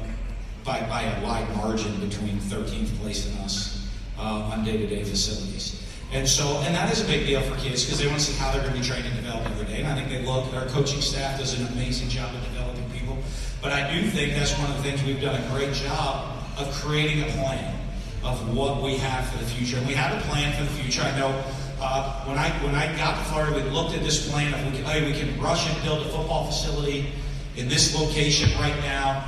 by, 0.63 0.81
by 0.87 1.03
a 1.03 1.23
wide 1.23 1.47
margin 1.55 1.97
between 1.99 2.37
13th 2.39 2.97
place 2.99 3.27
and 3.27 3.39
us 3.39 3.89
uh, 4.17 4.21
on 4.21 4.63
day-to-day 4.63 5.03
facilities. 5.03 5.84
And 6.15 6.25
so, 6.25 6.59
and 6.61 6.73
that 6.73 6.89
is 6.93 7.01
a 7.01 7.05
big 7.07 7.27
deal 7.27 7.41
for 7.41 7.59
kids 7.59 7.83
because 7.83 7.99
they 7.99 8.07
want 8.07 8.19
to 8.19 8.25
see 8.25 8.39
how 8.39 8.49
they're 8.49 8.61
going 8.61 8.73
to 8.73 8.79
be 8.79 8.85
trained 8.85 9.05
and 9.05 9.13
developed 9.17 9.47
every 9.47 9.65
day. 9.65 9.81
And 9.81 9.87
I 9.87 9.95
think 9.95 10.07
they 10.07 10.23
love 10.23 10.51
our 10.55 10.65
coaching 10.67 11.01
staff 11.01 11.37
does 11.37 11.59
an 11.59 11.67
amazing 11.73 12.07
job 12.07 12.33
of 12.33 12.41
developing 12.41 12.89
people. 12.91 13.17
But 13.61 13.73
I 13.73 13.93
do 13.93 14.07
think 14.07 14.33
that's 14.33 14.57
one 14.57 14.71
of 14.71 14.77
the 14.77 14.83
things 14.83 15.03
we've 15.03 15.19
done 15.19 15.35
a 15.35 15.49
great 15.49 15.73
job 15.73 16.39
of 16.57 16.71
creating 16.71 17.23
a 17.23 17.27
plan 17.33 17.77
of 18.23 18.55
what 18.55 18.81
we 18.81 18.95
have 18.95 19.29
for 19.29 19.39
the 19.39 19.45
future. 19.45 19.75
And 19.75 19.85
we 19.85 19.93
have 19.93 20.17
a 20.17 20.21
plan 20.29 20.53
for 20.53 20.63
the 20.63 20.81
future. 20.81 21.01
I 21.01 21.19
know 21.19 21.43
uh, 21.81 22.23
when 22.23 22.37
I 22.37 22.49
when 22.63 22.75
I 22.75 22.95
got 22.95 23.19
to 23.19 23.23
Florida, 23.25 23.53
we 23.53 23.69
looked 23.69 23.93
at 23.93 24.01
this 24.01 24.31
plan 24.31 24.53
of 24.53 24.71
we 24.71 24.77
can, 24.77 24.85
hey, 24.85 25.05
we 25.05 25.19
can 25.19 25.37
rush 25.41 25.69
and 25.69 25.83
build 25.83 25.99
a 25.99 26.09
football 26.09 26.45
facility 26.45 27.11
in 27.57 27.67
this 27.67 27.93
location 27.93 28.57
right 28.57 28.77
now. 28.79 29.21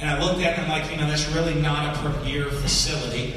And 0.00 0.10
I 0.10 0.20
looked 0.20 0.40
at 0.40 0.54
it 0.54 0.58
and 0.58 0.72
I'm 0.72 0.80
like, 0.80 0.90
you 0.90 0.96
know, 0.96 1.06
that's 1.06 1.28
really 1.30 1.54
not 1.54 1.94
a 1.94 1.98
premier 2.00 2.50
facility. 2.50 3.34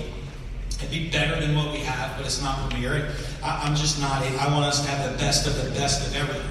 It'd 0.80 0.92
be 0.92 1.10
better 1.10 1.40
than 1.40 1.56
what 1.56 1.72
we 1.72 1.80
have, 1.80 2.16
but 2.16 2.26
it's 2.26 2.42
not 2.42 2.70
premier. 2.70 3.10
I, 3.44 3.68
am 3.68 3.76
just 3.76 4.00
not. 4.00 4.22
I 4.24 4.48
want 4.54 4.66
us 4.66 4.82
to 4.82 4.90
have 4.90 5.12
the 5.12 5.18
best 5.18 5.46
of 5.46 5.62
the 5.62 5.70
best 5.72 6.08
of 6.08 6.16
everything. 6.16 6.46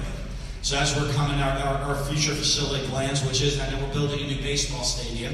So 0.61 0.77
as 0.77 0.95
we're 0.95 1.11
coming, 1.13 1.39
our, 1.41 1.51
our, 1.51 1.95
our 1.95 2.05
future 2.05 2.33
facility 2.33 2.85
plans, 2.87 3.25
which 3.25 3.41
is, 3.41 3.59
I 3.59 3.69
know 3.71 3.83
we're 3.83 3.93
building 3.93 4.19
a 4.19 4.27
new 4.27 4.41
baseball 4.41 4.83
stadium. 4.83 5.33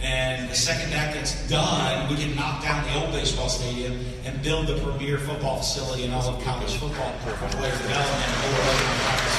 And 0.00 0.48
the 0.48 0.54
second 0.54 0.90
that 0.92 1.14
gets 1.14 1.48
done, 1.48 2.08
we 2.08 2.16
can 2.16 2.36
knock 2.36 2.62
down 2.62 2.84
the 2.84 3.00
old 3.00 3.10
baseball 3.12 3.48
stadium 3.48 3.98
and 4.24 4.40
build 4.42 4.68
the 4.68 4.78
premier 4.78 5.18
football 5.18 5.56
facility 5.58 6.04
in 6.04 6.12
all 6.12 6.22
of 6.22 6.42
college 6.44 6.76
football 6.76 7.12
for 7.24 7.32
player 7.56 7.72
development. 7.72 9.37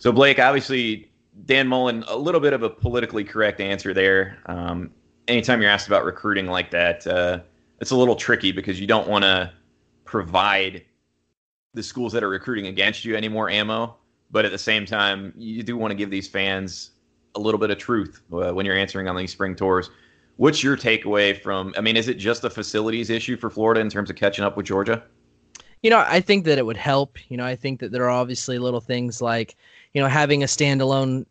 So 0.00 0.10
Blake, 0.10 0.38
obviously, 0.38 1.12
Dan 1.44 1.68
Mullen, 1.68 2.04
a 2.08 2.16
little 2.16 2.40
bit 2.40 2.54
of 2.54 2.62
a 2.62 2.70
politically 2.70 3.22
correct 3.22 3.60
answer 3.60 3.92
there. 3.92 4.38
Um, 4.46 4.90
anytime 5.28 5.60
you're 5.60 5.70
asked 5.70 5.88
about 5.88 6.06
recruiting 6.06 6.46
like 6.46 6.70
that, 6.70 7.06
uh, 7.06 7.40
it's 7.80 7.90
a 7.90 7.96
little 7.96 8.16
tricky 8.16 8.50
because 8.50 8.80
you 8.80 8.86
don't 8.86 9.06
want 9.06 9.24
to 9.24 9.52
provide 10.06 10.86
the 11.74 11.82
schools 11.82 12.14
that 12.14 12.22
are 12.22 12.30
recruiting 12.30 12.68
against 12.68 13.04
you 13.04 13.14
any 13.14 13.28
more 13.28 13.50
ammo, 13.50 13.94
but 14.30 14.46
at 14.46 14.52
the 14.52 14.58
same 14.58 14.86
time, 14.86 15.34
you 15.36 15.62
do 15.62 15.76
want 15.76 15.90
to 15.90 15.94
give 15.94 16.08
these 16.08 16.26
fans 16.26 16.92
a 17.34 17.38
little 17.38 17.60
bit 17.60 17.70
of 17.70 17.76
truth 17.76 18.22
uh, 18.32 18.52
when 18.52 18.64
you're 18.64 18.78
answering 18.78 19.06
on 19.06 19.14
these 19.16 19.30
spring 19.30 19.54
tours. 19.54 19.90
What's 20.36 20.62
your 20.62 20.78
takeaway 20.78 21.38
from? 21.38 21.74
I 21.76 21.82
mean, 21.82 21.98
is 21.98 22.08
it 22.08 22.14
just 22.14 22.42
a 22.44 22.48
facilities 22.48 23.10
issue 23.10 23.36
for 23.36 23.50
Florida 23.50 23.82
in 23.82 23.90
terms 23.90 24.08
of 24.08 24.16
catching 24.16 24.46
up 24.46 24.56
with 24.56 24.64
Georgia? 24.64 25.02
You 25.82 25.88
know, 25.88 26.04
I 26.06 26.20
think 26.20 26.44
that 26.44 26.58
it 26.58 26.66
would 26.66 26.76
help. 26.76 27.18
You 27.30 27.36
know, 27.36 27.44
I 27.44 27.56
think 27.56 27.80
that 27.80 27.90
there 27.92 28.04
are 28.04 28.10
obviously 28.10 28.58
little 28.58 28.80
things 28.80 29.22
like, 29.22 29.56
you 29.94 30.00
know, 30.00 30.08
having 30.08 30.42
a 30.42 30.46
standalone 30.46 31.26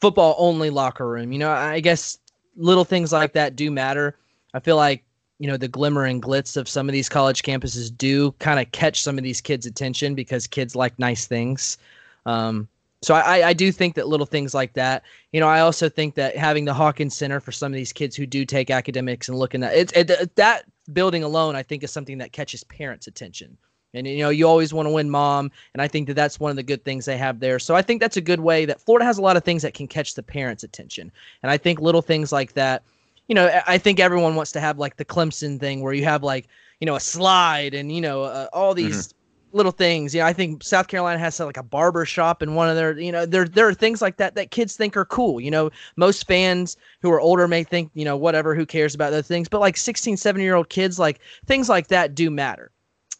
football 0.00 0.34
only 0.38 0.70
locker 0.70 1.08
room. 1.08 1.32
You 1.32 1.38
know, 1.38 1.50
I 1.50 1.80
guess 1.80 2.18
little 2.56 2.84
things 2.84 3.12
like 3.12 3.32
that 3.32 3.56
do 3.56 3.70
matter. 3.70 4.16
I 4.52 4.60
feel 4.60 4.76
like 4.76 5.04
you 5.38 5.48
know 5.48 5.56
the 5.56 5.68
glimmer 5.68 6.04
and 6.04 6.22
glitz 6.22 6.56
of 6.56 6.68
some 6.68 6.88
of 6.88 6.92
these 6.92 7.08
college 7.08 7.42
campuses 7.42 7.96
do 7.96 8.32
kind 8.32 8.60
of 8.60 8.70
catch 8.72 9.02
some 9.02 9.18
of 9.18 9.24
these 9.24 9.40
kids' 9.40 9.66
attention 9.66 10.14
because 10.14 10.46
kids 10.46 10.76
like 10.76 10.98
nice 10.98 11.26
things. 11.26 11.78
Um, 12.26 12.68
so 13.02 13.14
I, 13.14 13.48
I 13.48 13.52
do 13.52 13.70
think 13.70 13.96
that 13.96 14.08
little 14.08 14.24
things 14.24 14.54
like 14.54 14.72
that. 14.74 15.02
You 15.32 15.40
know, 15.40 15.48
I 15.48 15.60
also 15.60 15.90
think 15.90 16.14
that 16.14 16.36
having 16.36 16.64
the 16.64 16.72
Hawkins 16.72 17.14
Center 17.14 17.38
for 17.38 17.52
some 17.52 17.70
of 17.70 17.76
these 17.76 17.92
kids 17.92 18.16
who 18.16 18.24
do 18.24 18.46
take 18.46 18.70
academics 18.70 19.28
and 19.28 19.38
looking 19.38 19.62
at 19.62 19.74
it, 19.74 20.10
it 20.10 20.36
that 20.36 20.64
building 20.92 21.22
alone, 21.22 21.54
I 21.54 21.62
think 21.62 21.82
is 21.82 21.90
something 21.90 22.18
that 22.18 22.32
catches 22.32 22.64
parents' 22.64 23.06
attention. 23.06 23.58
And 23.94 24.06
you 24.06 24.18
know, 24.18 24.30
you 24.30 24.46
always 24.46 24.74
want 24.74 24.86
to 24.86 24.92
win 24.92 25.08
mom, 25.08 25.50
and 25.72 25.80
I 25.80 25.88
think 25.88 26.08
that 26.08 26.14
that's 26.14 26.40
one 26.40 26.50
of 26.50 26.56
the 26.56 26.62
good 26.62 26.84
things 26.84 27.04
they 27.04 27.16
have 27.16 27.40
there. 27.40 27.58
So 27.58 27.74
I 27.74 27.82
think 27.82 28.00
that's 28.00 28.16
a 28.16 28.20
good 28.20 28.40
way 28.40 28.64
that 28.66 28.80
Florida 28.80 29.04
has 29.04 29.18
a 29.18 29.22
lot 29.22 29.36
of 29.36 29.44
things 29.44 29.62
that 29.62 29.74
can 29.74 29.86
catch 29.86 30.14
the 30.14 30.22
parents' 30.22 30.64
attention. 30.64 31.12
And 31.42 31.50
I 31.50 31.56
think 31.56 31.80
little 31.80 32.02
things 32.02 32.32
like 32.32 32.54
that 32.54 32.82
you 33.28 33.34
know, 33.34 33.60
I 33.66 33.78
think 33.78 34.00
everyone 34.00 34.34
wants 34.34 34.52
to 34.52 34.60
have 34.60 34.78
like 34.78 34.96
the 34.96 35.04
Clemson 35.04 35.58
thing 35.58 35.82
where 35.82 35.94
you 35.94 36.04
have 36.04 36.22
like, 36.22 36.48
you 36.80 36.86
know, 36.86 36.94
a 36.94 37.00
slide 37.00 37.74
and, 37.74 37.90
you 37.90 38.00
know, 38.00 38.22
uh, 38.22 38.48
all 38.52 38.74
these 38.74 39.08
mm-hmm. 39.08 39.56
little 39.56 39.72
things. 39.72 40.14
Yeah, 40.14 40.26
I 40.26 40.32
think 40.34 40.62
South 40.62 40.88
Carolina 40.88 41.18
has 41.18 41.40
like 41.40 41.56
a 41.56 41.62
barber 41.62 42.04
shop 42.04 42.42
in 42.42 42.54
one 42.54 42.68
of 42.68 42.76
their, 42.76 42.98
you 42.98 43.10
know, 43.10 43.24
there, 43.24 43.46
there 43.46 43.66
are 43.66 43.74
things 43.74 44.02
like 44.02 44.18
that 44.18 44.34
that 44.34 44.50
kids 44.50 44.76
think 44.76 44.96
are 44.96 45.06
cool. 45.06 45.40
You 45.40 45.50
know, 45.50 45.70
most 45.96 46.26
fans 46.26 46.76
who 47.00 47.10
are 47.10 47.20
older 47.20 47.48
may 47.48 47.64
think, 47.64 47.90
you 47.94 48.04
know, 48.04 48.16
whatever, 48.16 48.54
who 48.54 48.66
cares 48.66 48.94
about 48.94 49.10
those 49.10 49.26
things. 49.26 49.48
But 49.48 49.60
like 49.60 49.78
16, 49.78 50.18
17 50.18 50.44
year 50.44 50.56
old 50.56 50.68
kids, 50.68 50.98
like 50.98 51.20
things 51.46 51.68
like 51.68 51.88
that 51.88 52.14
do 52.14 52.30
matter. 52.30 52.70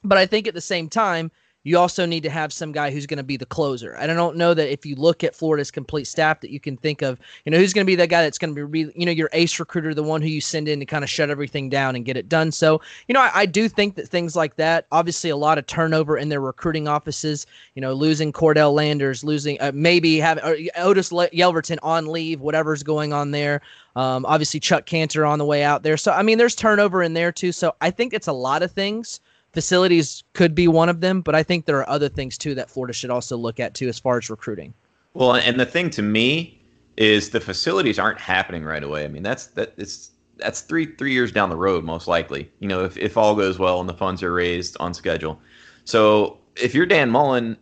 But 0.04 0.18
I 0.18 0.26
think 0.26 0.46
at 0.46 0.54
the 0.54 0.60
same 0.60 0.88
time, 0.88 1.30
you 1.64 1.78
also 1.78 2.04
need 2.04 2.22
to 2.22 2.30
have 2.30 2.52
some 2.52 2.72
guy 2.72 2.90
who's 2.90 3.06
going 3.06 3.16
to 3.16 3.24
be 3.24 3.38
the 3.38 3.46
closer. 3.46 3.94
And 3.94 4.12
I 4.12 4.14
don't 4.14 4.36
know 4.36 4.52
that 4.52 4.70
if 4.70 4.84
you 4.84 4.94
look 4.96 5.24
at 5.24 5.34
Florida's 5.34 5.70
complete 5.70 6.06
staff 6.06 6.40
that 6.40 6.50
you 6.50 6.60
can 6.60 6.76
think 6.76 7.00
of, 7.00 7.18
you 7.44 7.50
know, 7.50 7.58
who's 7.58 7.72
going 7.72 7.86
to 7.86 7.90
be 7.90 7.96
that 7.96 8.10
guy 8.10 8.22
that's 8.22 8.36
going 8.36 8.54
to 8.54 8.68
be, 8.68 8.92
you 8.94 9.06
know, 9.06 9.12
your 9.12 9.30
ace 9.32 9.58
recruiter, 9.58 9.94
the 9.94 10.02
one 10.02 10.20
who 10.20 10.28
you 10.28 10.42
send 10.42 10.68
in 10.68 10.78
to 10.80 10.86
kind 10.86 11.02
of 11.02 11.08
shut 11.08 11.30
everything 11.30 11.70
down 11.70 11.96
and 11.96 12.04
get 12.04 12.18
it 12.18 12.28
done. 12.28 12.52
So, 12.52 12.82
you 13.08 13.14
know, 13.14 13.20
I, 13.20 13.30
I 13.34 13.46
do 13.46 13.66
think 13.66 13.94
that 13.94 14.08
things 14.08 14.36
like 14.36 14.56
that, 14.56 14.86
obviously 14.92 15.30
a 15.30 15.36
lot 15.36 15.56
of 15.56 15.66
turnover 15.66 16.18
in 16.18 16.28
their 16.28 16.42
recruiting 16.42 16.86
offices, 16.86 17.46
you 17.74 17.80
know, 17.80 17.94
losing 17.94 18.30
Cordell 18.30 18.74
Landers, 18.74 19.24
losing 19.24 19.58
uh, 19.62 19.72
maybe 19.74 20.18
having 20.18 20.68
Otis 20.76 21.10
Yelverton 21.10 21.78
on 21.82 22.08
leave, 22.08 22.42
whatever's 22.42 22.82
going 22.82 23.14
on 23.14 23.30
there. 23.30 23.62
Um, 23.96 24.26
obviously 24.26 24.60
Chuck 24.60 24.84
Cantor 24.84 25.24
on 25.24 25.38
the 25.38 25.46
way 25.46 25.62
out 25.62 25.82
there. 25.82 25.96
So, 25.96 26.12
I 26.12 26.22
mean, 26.22 26.36
there's 26.36 26.54
turnover 26.54 27.02
in 27.02 27.14
there 27.14 27.32
too. 27.32 27.52
So 27.52 27.74
I 27.80 27.90
think 27.90 28.12
it's 28.12 28.26
a 28.26 28.32
lot 28.32 28.62
of 28.62 28.70
things 28.70 29.20
facilities 29.54 30.24
could 30.34 30.54
be 30.54 30.68
one 30.68 30.88
of 30.88 31.00
them, 31.00 31.20
but 31.20 31.34
I 31.34 31.42
think 31.42 31.64
there 31.64 31.78
are 31.78 31.88
other 31.88 32.08
things 32.08 32.36
too 32.36 32.54
that 32.56 32.70
Florida 32.70 32.92
should 32.92 33.10
also 33.10 33.36
look 33.36 33.60
at 33.60 33.74
too 33.74 33.88
as 33.88 33.98
far 33.98 34.18
as 34.18 34.28
recruiting. 34.28 34.74
Well, 35.14 35.34
and 35.34 35.58
the 35.58 35.66
thing 35.66 35.90
to 35.90 36.02
me 36.02 36.60
is 36.96 37.30
the 37.30 37.40
facilities 37.40 37.98
aren't 37.98 38.20
happening 38.20 38.64
right 38.64 38.82
away. 38.82 39.04
I 39.04 39.08
mean, 39.08 39.22
that's 39.22 39.46
that 39.48 39.72
it's 39.76 40.10
that's 40.36 40.60
three 40.60 40.86
three 40.96 41.12
years 41.12 41.32
down 41.32 41.48
the 41.48 41.56
road 41.56 41.84
most 41.84 42.08
likely. 42.08 42.50
You 42.58 42.68
know, 42.68 42.84
if 42.84 42.96
if 42.96 43.16
all 43.16 43.34
goes 43.34 43.58
well 43.58 43.80
and 43.80 43.88
the 43.88 43.94
funds 43.94 44.22
are 44.22 44.32
raised 44.32 44.76
on 44.80 44.92
schedule. 44.92 45.40
So 45.84 46.38
if 46.56 46.74
you're 46.74 46.86
Dan 46.86 47.10
Mullen, 47.10 47.56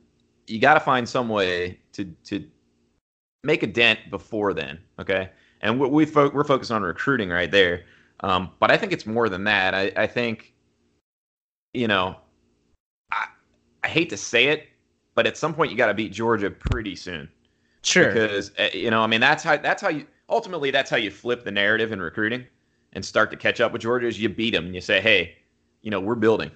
you 0.47 0.59
got 0.59 0.75
to 0.75 0.81
find 0.81 1.09
some 1.09 1.29
way 1.29 1.79
to 1.93 2.05
to 2.25 2.45
make 3.45 3.63
a 3.63 3.67
dent 3.67 3.99
before 4.11 4.55
then. 4.55 4.79
Okay, 4.99 5.31
and 5.61 5.79
we, 5.79 5.89
we 5.89 6.07
fo- 6.07 6.31
we're 6.31 6.45
focused 6.45 6.71
on 6.71 6.83
recruiting 6.83 7.29
right 7.29 7.51
there. 7.51 7.85
Um, 8.21 8.51
but 8.61 8.71
I 8.71 8.77
think 8.77 8.93
it's 8.93 9.05
more 9.05 9.29
than 9.29 9.45
that. 9.45 9.75
I, 9.75 9.93
I 9.97 10.07
think 10.07 10.52
you 11.75 11.89
know, 11.89 12.17
I, 13.11 13.27
I 13.85 13.89
hate 13.89 14.11
to 14.11 14.17
say 14.17 14.49
it, 14.49 14.69
but 15.15 15.27
at 15.27 15.37
some 15.37 15.55
point 15.55 15.71
you 15.71 15.77
got 15.77 15.87
to 15.87 15.95
beat 15.95 16.13
Georgia 16.13 16.51
pretty 16.51 16.97
soon. 16.97 17.29
Sure. 17.83 18.13
Because 18.13 18.53
uh, 18.59 18.69
you 18.73 18.91
know, 18.91 19.03
I 19.03 19.07
mean, 19.07 19.21
that's 19.21 19.43
how 19.43 19.57
that's 19.57 19.83
how 19.83 19.89
you 19.89 20.07
ultimately 20.29 20.71
that's 20.71 20.91
how 20.91 20.97
you 20.97 21.11
flip 21.11 21.45
the 21.45 21.51
narrative 21.51 21.93
in 21.93 22.01
recruiting 22.01 22.47
and 22.93 23.05
start 23.05 23.31
to 23.31 23.37
catch 23.37 23.61
up 23.61 23.73
with 23.73 23.83
Georgia. 23.83 24.07
Is 24.07 24.21
you 24.21 24.29
beat 24.29 24.53
them 24.53 24.67
and 24.67 24.75
you 24.75 24.81
say, 24.81 25.01
hey, 25.01 25.37
you 25.83 25.91
know, 25.91 26.01
we're 26.01 26.15
building. 26.15 26.51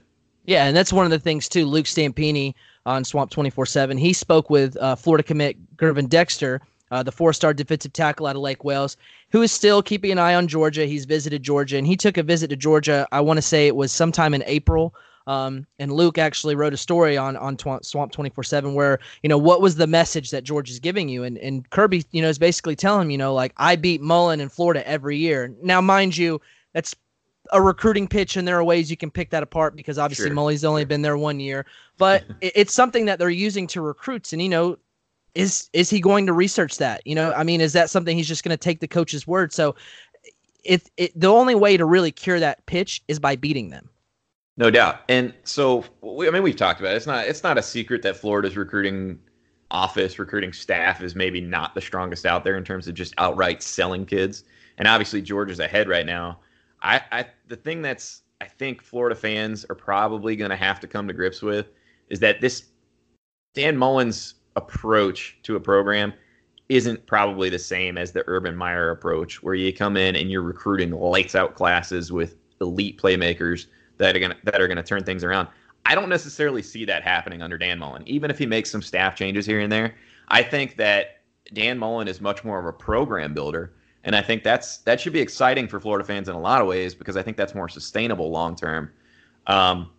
Yeah, 0.44 0.66
and 0.66 0.76
that's 0.76 0.92
one 0.92 1.04
of 1.04 1.10
the 1.10 1.18
things 1.18 1.48
too. 1.48 1.66
Luke 1.66 1.86
Stampini 1.86 2.54
on 2.84 3.04
Swamp 3.04 3.30
twenty 3.30 3.50
four 3.50 3.66
seven. 3.66 3.98
He 3.98 4.12
spoke 4.12 4.48
with 4.48 4.76
uh, 4.76 4.94
Florida 4.94 5.24
commit 5.24 5.76
Gervon 5.76 6.08
Dexter. 6.08 6.60
Uh, 6.90 7.02
the 7.02 7.10
four-star 7.10 7.52
defensive 7.52 7.92
tackle 7.92 8.26
out 8.26 8.36
of 8.36 8.42
Lake 8.42 8.62
Wales, 8.62 8.96
who 9.30 9.42
is 9.42 9.50
still 9.50 9.82
keeping 9.82 10.12
an 10.12 10.18
eye 10.18 10.36
on 10.36 10.46
Georgia. 10.46 10.86
He's 10.86 11.04
visited 11.04 11.42
Georgia, 11.42 11.76
and 11.76 11.86
he 11.86 11.96
took 11.96 12.16
a 12.16 12.22
visit 12.22 12.48
to 12.50 12.56
Georgia. 12.56 13.08
I 13.10 13.20
want 13.20 13.38
to 13.38 13.42
say 13.42 13.66
it 13.66 13.74
was 13.74 13.90
sometime 13.90 14.34
in 14.34 14.44
April 14.46 14.94
um, 15.26 15.66
and 15.78 15.92
Luke 15.92 16.18
actually 16.18 16.54
wrote 16.54 16.72
a 16.72 16.76
story 16.76 17.16
on 17.16 17.36
on 17.36 17.58
Swamp 17.58 18.12
24/7 18.12 18.74
where 18.74 19.00
you 19.22 19.28
know 19.28 19.38
what 19.38 19.60
was 19.60 19.76
the 19.76 19.86
message 19.86 20.30
that 20.30 20.44
George 20.44 20.70
is 20.70 20.78
giving 20.78 21.08
you, 21.08 21.24
and 21.24 21.36
and 21.38 21.68
Kirby 21.70 22.04
you 22.12 22.22
know 22.22 22.28
is 22.28 22.38
basically 22.38 22.76
telling 22.76 23.06
him 23.06 23.10
you 23.10 23.18
know 23.18 23.34
like 23.34 23.52
I 23.56 23.76
beat 23.76 24.00
Mullen 24.00 24.40
in 24.40 24.48
Florida 24.48 24.86
every 24.86 25.16
year. 25.16 25.52
Now, 25.62 25.80
mind 25.80 26.16
you, 26.16 26.40
that's 26.74 26.94
a 27.52 27.60
recruiting 27.60 28.06
pitch, 28.06 28.36
and 28.36 28.46
there 28.46 28.56
are 28.56 28.64
ways 28.64 28.88
you 28.90 28.96
can 28.96 29.10
pick 29.10 29.30
that 29.30 29.42
apart 29.42 29.74
because 29.74 29.98
obviously 29.98 30.26
sure. 30.26 30.34
Mullen's 30.34 30.64
only 30.64 30.84
been 30.84 31.02
there 31.02 31.18
one 31.18 31.40
year, 31.40 31.66
but 31.98 32.24
it's 32.40 32.72
something 32.72 33.06
that 33.06 33.18
they're 33.18 33.28
using 33.28 33.66
to 33.68 33.80
recruits, 33.80 34.32
and 34.32 34.40
you 34.40 34.48
know 34.48 34.78
is 35.36 35.68
is 35.72 35.90
he 35.90 36.00
going 36.00 36.26
to 36.26 36.32
research 36.32 36.78
that? 36.78 37.06
You 37.06 37.14
know, 37.14 37.32
I 37.32 37.44
mean, 37.44 37.60
is 37.60 37.72
that 37.74 37.90
something 37.90 38.16
he's 38.16 38.26
just 38.26 38.42
going 38.42 38.56
to 38.56 38.56
take 38.56 38.80
the 38.80 38.88
coach's 38.88 39.26
word? 39.26 39.52
So, 39.52 39.76
if 40.64 40.88
it, 40.96 41.18
the 41.18 41.28
only 41.28 41.54
way 41.54 41.76
to 41.76 41.84
really 41.84 42.10
cure 42.10 42.40
that 42.40 42.64
pitch 42.66 43.02
is 43.06 43.20
by 43.20 43.36
beating 43.36 43.68
them. 43.68 43.88
No 44.56 44.70
doubt. 44.70 45.02
And 45.08 45.34
so, 45.44 45.84
I 46.02 46.30
mean, 46.30 46.42
we've 46.42 46.56
talked 46.56 46.80
about 46.80 46.94
it. 46.94 46.96
It's 46.96 47.06
not 47.06 47.26
it's 47.26 47.42
not 47.42 47.58
a 47.58 47.62
secret 47.62 48.02
that 48.02 48.16
Florida's 48.16 48.56
recruiting 48.56 49.18
office, 49.70 50.18
recruiting 50.18 50.52
staff 50.52 51.02
is 51.02 51.14
maybe 51.14 51.40
not 51.40 51.74
the 51.74 51.80
strongest 51.80 52.24
out 52.24 52.42
there 52.42 52.56
in 52.56 52.64
terms 52.64 52.88
of 52.88 52.94
just 52.94 53.14
outright 53.18 53.62
selling 53.62 54.06
kids. 54.06 54.44
And 54.78 54.88
obviously, 54.88 55.20
Georgia's 55.20 55.60
ahead 55.60 55.88
right 55.88 56.06
now. 56.06 56.40
I, 56.82 57.02
I 57.12 57.26
the 57.48 57.56
thing 57.56 57.82
that's 57.82 58.22
I 58.40 58.46
think 58.46 58.82
Florida 58.82 59.14
fans 59.14 59.66
are 59.68 59.74
probably 59.74 60.34
going 60.34 60.50
to 60.50 60.56
have 60.56 60.80
to 60.80 60.86
come 60.86 61.06
to 61.08 61.14
grips 61.14 61.42
with 61.42 61.66
is 62.08 62.20
that 62.20 62.40
this 62.40 62.64
Dan 63.54 63.76
Mullen's 63.76 64.34
approach 64.56 65.38
to 65.44 65.56
a 65.56 65.60
program 65.60 66.12
isn't 66.68 67.06
probably 67.06 67.48
the 67.48 67.58
same 67.58 67.96
as 67.96 68.12
the 68.12 68.24
Urban 68.26 68.56
Meyer 68.56 68.90
approach, 68.90 69.42
where 69.42 69.54
you 69.54 69.72
come 69.72 69.96
in 69.96 70.16
and 70.16 70.30
you're 70.30 70.42
recruiting 70.42 70.90
lights 70.90 71.34
out 71.34 71.54
classes 71.54 72.10
with 72.10 72.36
elite 72.60 73.00
playmakers 73.00 73.66
that 73.98 74.16
are 74.16 74.18
gonna 74.18 74.36
that 74.44 74.60
are 74.60 74.68
gonna 74.68 74.82
turn 74.82 75.04
things 75.04 75.22
around. 75.22 75.48
I 75.84 75.94
don't 75.94 76.08
necessarily 76.08 76.62
see 76.62 76.84
that 76.86 77.04
happening 77.04 77.42
under 77.42 77.56
Dan 77.56 77.78
Mullen, 77.78 78.02
even 78.08 78.30
if 78.30 78.38
he 78.38 78.46
makes 78.46 78.70
some 78.70 78.82
staff 78.82 79.14
changes 79.14 79.46
here 79.46 79.60
and 79.60 79.70
there. 79.70 79.94
I 80.28 80.42
think 80.42 80.76
that 80.76 81.20
Dan 81.52 81.78
Mullen 81.78 82.08
is 82.08 82.20
much 82.20 82.42
more 82.42 82.58
of 82.58 82.66
a 82.66 82.72
program 82.72 83.32
builder, 83.32 83.74
and 84.02 84.16
I 84.16 84.22
think 84.22 84.42
that's 84.42 84.78
that 84.78 85.00
should 85.00 85.12
be 85.12 85.20
exciting 85.20 85.68
for 85.68 85.78
Florida 85.78 86.04
fans 86.04 86.28
in 86.28 86.34
a 86.34 86.40
lot 86.40 86.60
of 86.60 86.66
ways 86.66 86.94
because 86.94 87.16
I 87.16 87.22
think 87.22 87.36
that's 87.36 87.54
more 87.54 87.68
sustainable 87.68 88.30
long 88.30 88.56
term. 88.56 88.90
Um, 89.46 89.90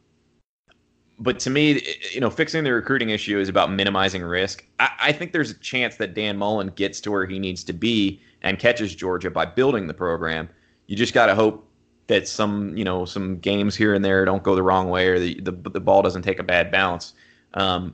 but 1.19 1.39
to 1.39 1.49
me, 1.49 1.81
you 2.13 2.19
know, 2.19 2.29
fixing 2.29 2.63
the 2.63 2.71
recruiting 2.71 3.09
issue 3.09 3.39
is 3.39 3.49
about 3.49 3.71
minimizing 3.71 4.23
risk. 4.23 4.65
I, 4.79 4.89
I, 4.99 5.11
think 5.11 5.31
there's 5.31 5.49
a 5.49 5.55
chance 5.55 5.95
that 5.95 6.13
Dan 6.13 6.37
Mullen 6.37 6.67
gets 6.75 6.99
to 7.01 7.11
where 7.11 7.25
he 7.25 7.39
needs 7.39 7.63
to 7.65 7.73
be 7.73 8.21
and 8.43 8.59
catches 8.59 8.93
Georgia 8.95 9.31
by 9.31 9.45
building 9.45 9.87
the 9.87 9.93
program. 9.93 10.47
You 10.85 10.95
just 10.95 11.13
got 11.13 11.25
to 11.25 11.35
hope 11.35 11.67
that 12.05 12.27
some, 12.27 12.77
you 12.77 12.83
know, 12.83 13.03
some 13.03 13.39
games 13.39 13.75
here 13.75 13.93
and 13.93 14.05
there 14.05 14.25
don't 14.25 14.43
go 14.43 14.55
the 14.55 14.63
wrong 14.63 14.89
way 14.89 15.07
or 15.07 15.19
the 15.19 15.39
the, 15.41 15.51
the 15.51 15.79
ball 15.79 16.01
doesn't 16.01 16.21
take 16.21 16.39
a 16.39 16.43
bad 16.43 16.71
bounce. 16.71 17.13
Um, 17.55 17.93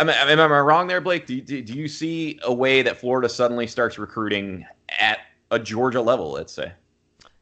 am, 0.00 0.08
am 0.08 0.40
I 0.40 0.60
wrong 0.60 0.86
there, 0.86 1.00
Blake? 1.00 1.26
Do, 1.26 1.40
do, 1.40 1.62
do 1.62 1.72
you 1.72 1.88
see 1.88 2.38
a 2.42 2.52
way 2.52 2.82
that 2.82 2.98
Florida 2.98 3.28
suddenly 3.28 3.66
starts 3.66 3.98
recruiting 3.98 4.66
at 4.98 5.20
a 5.50 5.58
Georgia 5.58 6.00
level, 6.00 6.32
let's 6.32 6.52
say? 6.52 6.72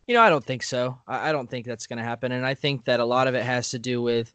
You 0.07 0.15
know, 0.15 0.21
I 0.21 0.31
don't 0.31 0.45
think 0.45 0.63
so. 0.63 0.99
I, 1.07 1.29
I 1.29 1.33
don't 1.33 1.49
think 1.49 1.67
that's 1.67 1.87
going 1.87 1.99
to 1.99 2.05
happen, 2.05 2.33
and 2.33 2.45
I 2.45 2.55
think 2.55 2.85
that 2.85 3.01
a 3.01 3.05
lot 3.05 3.29
of 3.29 3.35
it 3.35 3.45
has 3.45 3.71
to 3.71 3.79
do 3.79 4.03
with 4.03 4.35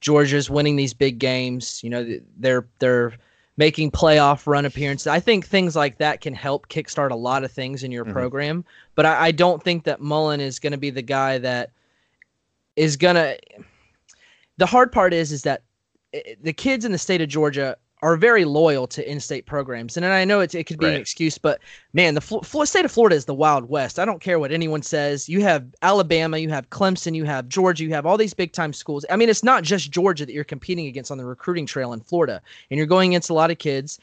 Georgia's 0.00 0.50
winning 0.50 0.76
these 0.76 0.94
big 0.94 1.18
games. 1.18 1.82
You 1.82 1.90
know, 1.90 2.18
they're 2.36 2.66
they're 2.78 3.14
making 3.56 3.90
playoff 3.90 4.46
run 4.46 4.66
appearances. 4.66 5.06
I 5.06 5.20
think 5.20 5.46
things 5.46 5.74
like 5.74 5.98
that 5.98 6.20
can 6.20 6.34
help 6.34 6.68
kickstart 6.68 7.10
a 7.10 7.16
lot 7.16 7.44
of 7.44 7.50
things 7.50 7.82
in 7.82 7.90
your 7.90 8.04
mm-hmm. 8.04 8.12
program. 8.12 8.64
But 8.94 9.06
I, 9.06 9.26
I 9.26 9.30
don't 9.32 9.62
think 9.62 9.84
that 9.84 10.00
Mullen 10.00 10.40
is 10.40 10.58
going 10.58 10.72
to 10.72 10.78
be 10.78 10.90
the 10.90 11.02
guy 11.02 11.38
that 11.38 11.70
is 12.76 12.96
going 12.96 13.16
to. 13.16 13.38
The 14.58 14.66
hard 14.66 14.92
part 14.92 15.12
is, 15.12 15.32
is 15.32 15.42
that 15.42 15.62
eh, 16.12 16.34
the 16.42 16.52
kids 16.52 16.84
in 16.84 16.92
the 16.92 16.98
state 16.98 17.20
of 17.20 17.28
Georgia 17.28 17.76
are 18.06 18.16
very 18.16 18.44
loyal 18.44 18.86
to 18.86 19.10
in-state 19.10 19.46
programs, 19.46 19.96
and 19.96 20.06
I 20.06 20.24
know 20.24 20.38
it, 20.38 20.54
it 20.54 20.64
could 20.64 20.78
be 20.78 20.86
right. 20.86 20.94
an 20.94 21.00
excuse, 21.00 21.38
but 21.38 21.60
man, 21.92 22.14
the 22.14 22.20
Fl- 22.20 22.64
state 22.64 22.84
of 22.84 22.92
Florida 22.92 23.16
is 23.16 23.24
the 23.24 23.34
Wild 23.34 23.68
West. 23.68 23.98
I 23.98 24.04
don't 24.04 24.20
care 24.20 24.38
what 24.38 24.52
anyone 24.52 24.80
says. 24.82 25.28
You 25.28 25.42
have 25.42 25.66
Alabama, 25.82 26.38
you 26.38 26.48
have 26.50 26.70
Clemson, 26.70 27.16
you 27.16 27.24
have 27.24 27.48
Georgia, 27.48 27.82
you 27.82 27.92
have 27.94 28.06
all 28.06 28.16
these 28.16 28.32
big-time 28.32 28.72
schools. 28.72 29.04
I 29.10 29.16
mean, 29.16 29.28
it's 29.28 29.42
not 29.42 29.64
just 29.64 29.90
Georgia 29.90 30.24
that 30.24 30.32
you're 30.32 30.44
competing 30.44 30.86
against 30.86 31.10
on 31.10 31.18
the 31.18 31.24
recruiting 31.24 31.66
trail 31.66 31.92
in 31.92 31.98
Florida, 31.98 32.40
and 32.70 32.78
you're 32.78 32.86
going 32.86 33.10
against 33.10 33.28
a 33.28 33.34
lot 33.34 33.50
of 33.50 33.58
kids 33.58 33.98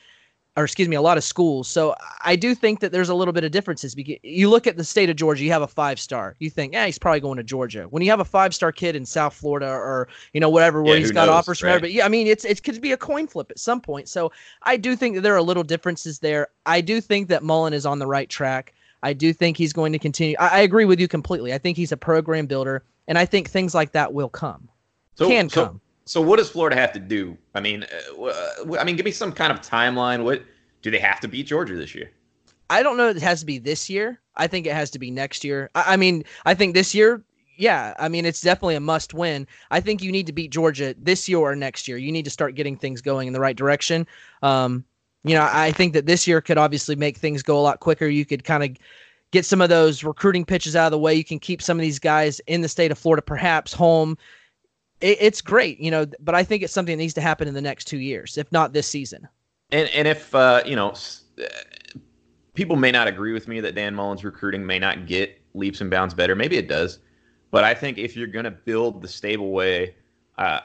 or 0.56 0.64
excuse 0.64 0.88
me, 0.88 0.96
a 0.96 1.02
lot 1.02 1.18
of 1.18 1.24
schools. 1.24 1.68
So 1.68 1.96
I 2.24 2.36
do 2.36 2.54
think 2.54 2.80
that 2.82 2.92
there's 2.92 3.10
a 3.10 3.16
little 3.16 3.34
bit 3.34 3.44
of 3.44 3.52
differences. 3.52 3.96
You 3.98 4.50
look 4.50 4.68
at 4.68 4.78
the 4.78 4.84
state 4.84 5.10
of 5.10 5.16
Georgia, 5.16 5.44
you 5.44 5.52
have 5.52 5.64
a 5.64 5.68
five 5.68 6.00
star. 6.00 6.36
You 6.40 6.50
think, 6.50 6.74
yeah, 6.74 6.86
he's 6.86 7.00
probably 7.00 7.22
going 7.22 7.38
to 7.38 7.44
Georgia. 7.44 7.88
When 7.90 8.04
you 8.04 8.12
have 8.12 8.20
a 8.20 8.26
five 8.26 8.54
star 8.54 8.72
kid 8.72 8.96
in 8.96 9.06
South 9.06 9.34
Florida 9.34 9.68
or 9.68 10.08
you 10.34 10.40
know 10.40 10.50
whatever, 10.50 10.84
where 10.84 10.94
yeah, 10.94 11.00
he's 11.00 11.12
got 11.12 11.26
knows, 11.26 11.36
offers 11.36 11.60
from 11.60 11.68
right? 11.68 11.76
everybody, 11.76 11.94
yeah, 11.94 12.06
I 12.06 12.10
mean 12.10 12.28
it's 12.28 12.46
it 12.46 12.64
could 12.64 12.80
be 12.82 12.92
a 12.92 12.98
coin 12.98 13.26
flip 13.26 13.50
at 13.50 13.58
some 13.58 13.82
point. 13.82 14.08
So 14.08 14.32
I 14.64 14.78
do 14.78 14.96
think 14.96 15.16
that 15.16 15.22
there 15.22 15.36
are 15.36 15.42
little 15.42 15.64
differences 15.64 16.20
there. 16.20 16.50
I 16.66 16.82
do 16.82 17.02
think 17.02 17.30
that 17.30 17.44
Mullen 17.44 17.74
is 17.74 17.86
on 17.86 18.00
the 18.00 18.08
right 18.08 18.30
track. 18.30 18.74
I 19.02 19.14
do 19.14 19.34
think 19.34 19.58
he's 19.58 19.74
going 19.74 19.92
to 19.92 20.00
continue. 20.00 20.36
I, 20.40 20.48
I 20.48 20.60
agree 20.60 20.86
with 20.86 21.00
you 21.00 21.08
completely. 21.08 21.54
I 21.54 21.58
think 21.58 21.78
he's 21.78 21.92
a 21.92 21.98
program 21.98 22.46
builder, 22.46 22.84
and 23.08 23.18
I 23.18 23.26
think 23.26 23.50
things 23.50 23.74
like 23.74 23.92
that 23.94 24.14
will 24.14 24.30
come. 24.30 24.70
So, 25.16 25.28
can 25.28 25.50
so, 25.50 25.66
come. 25.66 25.82
So 26.06 26.22
what 26.22 26.38
does 26.38 26.50
Florida 26.50 26.76
have 26.76 26.92
to 26.94 27.00
do? 27.00 27.38
I 27.56 27.62
mean, 27.62 27.86
uh, 28.20 28.78
I 28.78 28.84
mean, 28.84 28.96
give 28.96 29.06
me 29.06 29.12
some 29.12 29.32
kind 29.32 29.52
of 29.52 29.62
timeline. 29.62 30.24
What 30.24 30.44
do 30.82 30.92
they 30.92 31.00
have 31.00 31.20
to 31.22 31.28
beat 31.28 31.48
Georgia 31.48 31.76
this 31.76 31.96
year? 31.96 32.12
I 32.70 32.84
don't 32.84 32.98
know 32.98 33.10
it 33.10 33.18
has 33.22 33.42
to 33.42 33.46
be 33.46 33.58
this 33.58 33.90
year. 33.90 34.20
I 34.36 34.48
think 34.48 34.66
it 34.66 34.74
has 34.74 34.90
to 34.92 35.00
be 35.00 35.12
next 35.12 35.44
year. 35.44 35.70
I, 35.76 35.94
I 35.94 35.98
mean, 35.98 36.24
I 36.46 36.54
think 36.54 36.74
this 36.74 36.94
year, 36.94 37.24
yeah. 37.58 37.94
I 38.00 38.10
mean, 38.10 38.26
it's 38.26 38.42
definitely 38.42 38.76
a 38.76 38.80
must 38.80 39.14
win. 39.14 39.48
I 39.72 39.80
think 39.80 40.02
you 40.02 40.12
need 40.12 40.28
to 40.28 40.34
beat 40.34 40.52
Georgia 40.52 40.96
this 40.98 41.30
year 41.30 41.40
or 41.40 41.56
next 41.56 41.88
year. 41.88 41.98
You 41.98 42.12
need 42.12 42.26
to 42.26 42.32
start 42.32 42.56
getting 42.56 42.76
things 42.76 43.02
going 43.02 43.28
in 43.28 43.34
the 43.34 43.40
right 43.40 43.56
direction. 43.56 44.08
Um, 44.42 44.84
you 45.24 45.36
know, 45.36 45.48
I 45.50 45.72
think 45.72 45.94
that 45.94 46.06
this 46.06 46.28
year 46.28 46.42
could 46.42 46.58
obviously 46.58 46.96
make 46.96 47.18
things 47.18 47.44
go 47.44 47.58
a 47.58 47.62
lot 47.62 47.80
quicker. 47.80 48.08
You 48.08 48.26
could 48.26 48.44
kind 48.44 48.64
of 48.64 48.72
get 49.32 49.46
some 49.46 49.62
of 49.62 49.70
those 49.70 50.04
recruiting 50.04 50.44
pitches 50.44 50.76
out 50.76 50.88
of 50.88 50.92
the 50.92 51.00
way. 51.00 51.16
You 51.16 51.24
can 51.24 51.40
keep 51.40 51.62
some 51.62 51.78
of 51.78 51.82
these 51.82 52.00
guys 52.00 52.42
in 52.48 52.62
the 52.62 52.68
state 52.68 52.92
of 52.92 52.98
Florida, 52.98 53.22
perhaps 53.22 53.72
home. 53.72 54.18
It, 55.04 55.18
it's 55.20 55.42
great, 55.42 55.80
you 55.80 55.92
know, 55.92 56.08
but 56.22 56.34
I 56.34 56.44
think 56.44 56.64
it's 56.64 56.74
something 56.74 56.98
that 56.98 57.02
needs 57.04 57.14
to 57.16 57.22
happen 57.22 57.48
in 57.48 57.54
the 57.54 57.62
next 57.62 57.86
two 57.86 58.00
years, 58.00 58.38
if 58.38 58.50
not 58.52 58.72
this 58.72 58.88
season. 58.88 59.28
And 59.72 59.90
and 59.90 60.08
if 60.08 60.34
uh, 60.34 60.64
you 60.66 60.76
know, 60.76 60.94
people 62.54 62.78
may 62.78 62.92
not 62.92 63.08
agree 63.08 63.34
with 63.34 63.48
me 63.48 63.60
that 63.60 63.76
Dan 63.76 63.94
Mullen's 63.94 64.24
recruiting 64.24 64.66
may 64.66 64.80
not 64.80 65.06
get 65.06 65.40
leaps 65.54 65.82
and 65.82 65.92
bounds 65.92 66.14
better. 66.14 66.36
Maybe 66.36 66.58
it 66.58 66.70
does, 66.70 67.00
but 67.52 67.66
I 67.66 67.74
think 67.74 67.98
if 67.98 68.16
you're 68.16 68.28
going 68.28 68.46
to 68.46 68.52
build 68.52 69.02
the 69.02 69.08
stable 69.08 69.52
way, 69.52 69.96
uh, 70.38 70.62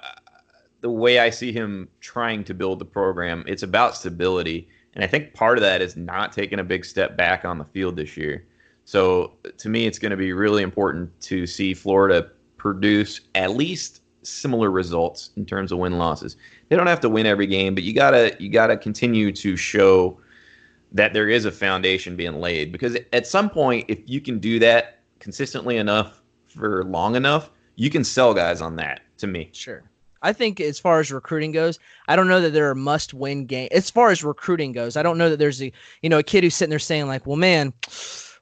the 0.81 0.91
way 0.91 1.19
I 1.19 1.31
see 1.31 1.53
him 1.53 1.89
trying 2.01 2.45
to 2.45 2.55
build 2.55 2.79
the 2.79 2.85
program, 2.85 3.45
it's 3.49 3.65
about 3.65 3.97
stability. 3.97 4.69
And 4.95 5.03
I 5.03 5.07
think 5.09 5.35
part 5.35 5.59
of 5.59 5.63
that 5.63 5.83
is 5.83 5.97
not 5.97 6.33
taking 6.33 6.61
a 6.61 6.65
big 6.65 6.85
step 6.85 7.17
back 7.17 7.45
on 7.45 7.59
the 7.59 7.65
field 7.65 7.97
this 7.97 8.17
year. 8.17 8.47
So 8.85 9.35
to 9.59 9.69
me, 9.69 9.87
it's 9.87 9.99
going 9.99 10.11
to 10.11 10.17
be 10.17 10.33
really 10.33 10.63
important 10.63 11.21
to 11.23 11.47
see 11.47 11.75
Florida 11.75 12.31
produce 12.57 13.21
at 13.35 13.55
least 13.55 14.01
similar 14.29 14.71
results 14.71 15.31
in 15.37 15.47
terms 15.47 15.73
of 15.73 15.79
win 15.79 15.99
losses. 15.99 16.37
They 16.69 16.77
don't 16.77 16.87
have 16.87 17.01
to 17.01 17.09
win 17.09 17.27
every 17.27 17.47
game, 17.47 17.75
but 17.75 17.85
you 17.85 17.93
gotta 17.93 18.37
you 18.39 18.49
gotta 18.51 18.77
continue 18.77 19.33
to 19.33 19.57
show 19.57 20.19
that 20.93 21.13
there 21.13 21.29
is 21.29 21.45
a 21.45 21.51
foundation 21.53 22.17
being 22.17 22.41
laid 22.41 22.73
because 22.73 22.97
at 23.13 23.27
some 23.27 23.51
point, 23.51 23.85
if 23.89 23.99
you 24.07 24.21
can 24.21 24.39
do 24.39 24.59
that 24.59 25.01
consistently 25.21 25.77
enough 25.77 26.23
for 26.47 26.85
long 26.85 27.17
enough, 27.17 27.51
you 27.77 27.91
can 27.91 28.05
sell 28.05 28.35
guys 28.35 28.61
on 28.61 28.77
that. 28.77 29.01
To 29.19 29.27
me, 29.27 29.51
sure. 29.53 29.83
I 30.23 30.33
think 30.33 30.61
as 30.61 30.79
far 30.79 31.01
as 31.01 31.13
recruiting 31.13 31.53
goes, 31.53 31.79
I 32.09 32.17
don't 32.17 32.29
know 32.29 32.41
that 32.41 32.53
there 32.53 32.69
are 32.71 32.75
must-win 32.75 33.47
games. 33.47 33.71
As 33.73 33.91
far 33.91 34.11
as 34.11 34.25
recruiting 34.25 34.73
goes, 34.73 34.97
I 34.97 35.03
don't 35.03 35.19
know 35.19 35.31
that 35.31 35.39
there's 35.39 35.63
a 35.63 35.73
you 36.03 36.09
know 36.09 36.19
a 36.19 36.23
kid 36.23 36.45
who's 36.45 36.55
sitting 36.55 36.71
there 36.71 36.79
saying 36.79 37.07
like, 37.07 37.27
"Well, 37.27 37.37
man, 37.37 37.73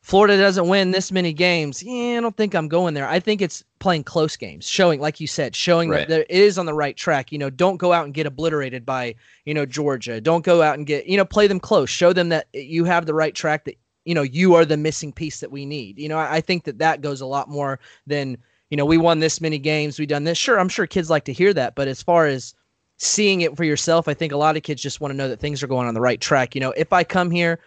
Florida 0.07 0.39
doesn't 0.39 0.69
win 0.69 0.93
this 0.93 1.11
many 1.11 1.33
games. 1.33 1.83
Yeah, 1.83 2.19
I 2.19 2.21
don't 2.21 2.37
think 2.37 2.55
I'm 2.55 2.69
going 2.69 2.95
there. 2.95 3.09
I 3.09 3.19
think 3.19 3.43
it's 3.43 3.65
playing 3.81 4.05
close 4.05 4.37
games, 4.37 4.65
showing, 4.65 5.01
like 5.01 5.19
you 5.19 5.27
said, 5.27 5.57
showing 5.57 5.91
right. 5.91 6.07
that 6.07 6.21
it 6.21 6.31
is 6.31 6.59
on 6.59 6.67
the 6.67 6.75
right 6.75 6.97
track. 6.97 7.33
You 7.33 7.39
know, 7.39 7.51
don't 7.51 7.77
go 7.79 7.93
out 7.93 8.05
and 8.05 8.15
get 8.15 8.25
obliterated 8.25 8.87
by, 8.87 9.17
you 9.47 9.53
know, 9.53 9.67
Georgia. 9.67 10.21
Don't 10.21 10.45
go 10.45 10.63
out 10.63 10.79
and 10.79 10.87
get, 10.87 11.07
you 11.07 11.17
know, 11.17 11.25
play 11.25 11.49
them 11.49 11.59
close. 11.59 11.91
Show 11.91 12.13
them 12.13 12.29
that 12.29 12.47
you 12.53 12.85
have 12.85 13.07
the 13.07 13.15
right 13.15 13.35
track, 13.35 13.65
that, 13.65 13.77
you 14.05 14.15
know, 14.15 14.23
you 14.23 14.55
are 14.55 14.65
the 14.65 14.77
missing 14.77 15.13
piece 15.13 15.41
that 15.41 15.51
we 15.51 15.67
need. 15.67 15.99
You 15.99 16.09
know, 16.09 16.19
I, 16.19 16.37
I 16.37 16.41
think 16.41 16.63
that 16.67 16.79
that 16.79 17.01
goes 17.01 17.21
a 17.21 17.27
lot 17.27 17.49
more 17.49 17.81
than, 18.07 18.39
you 18.71 18.77
know, 18.77 18.85
we 18.85 18.99
won 18.99 19.19
this 19.19 19.41
many 19.41 19.59
games, 19.59 19.99
we 19.99 20.07
done 20.07 20.23
this. 20.23 20.39
Sure, 20.39 20.61
I'm 20.61 20.69
sure 20.69 20.87
kids 20.87 21.11
like 21.11 21.25
to 21.25 21.33
hear 21.33 21.53
that. 21.55 21.75
But 21.75 21.89
as 21.89 22.01
far 22.01 22.27
as, 22.27 22.55
seeing 22.99 23.41
it 23.41 23.57
for 23.57 23.65
yourself, 23.65 24.07
I 24.09 24.15
think 24.15 24.33
a 24.33 24.39
lot 24.39 24.57
of 24.57 24.63
kids 24.63 24.81
just 24.81 25.01
want 25.01 25.11
to 25.11 25.17
know 25.17 25.29
that 25.29 25.41
things 25.41 25.63
are 25.63 25.67
going 25.67 25.89
on 25.89 25.95
the 25.95 26.01
right 26.01 26.21
track. 26.21 26.55
You 26.55 26.61
know, 26.61 26.71
if 26.77 26.93
I 26.93 27.03
come 27.05 27.31
here, 27.31 27.59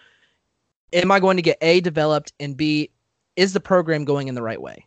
am 0.93 1.12
I 1.12 1.19
going 1.19 1.38
to 1.38 1.43
get 1.43 1.58
A 1.62 1.82
developed 1.82 2.34
and 2.39 2.56
B 2.56 2.89
is 3.36 3.54
the 3.54 3.60
program 3.60 4.06
going 4.06 4.28
in 4.28 4.36
the 4.36 4.41
right 4.41 4.62
way? 4.62 4.86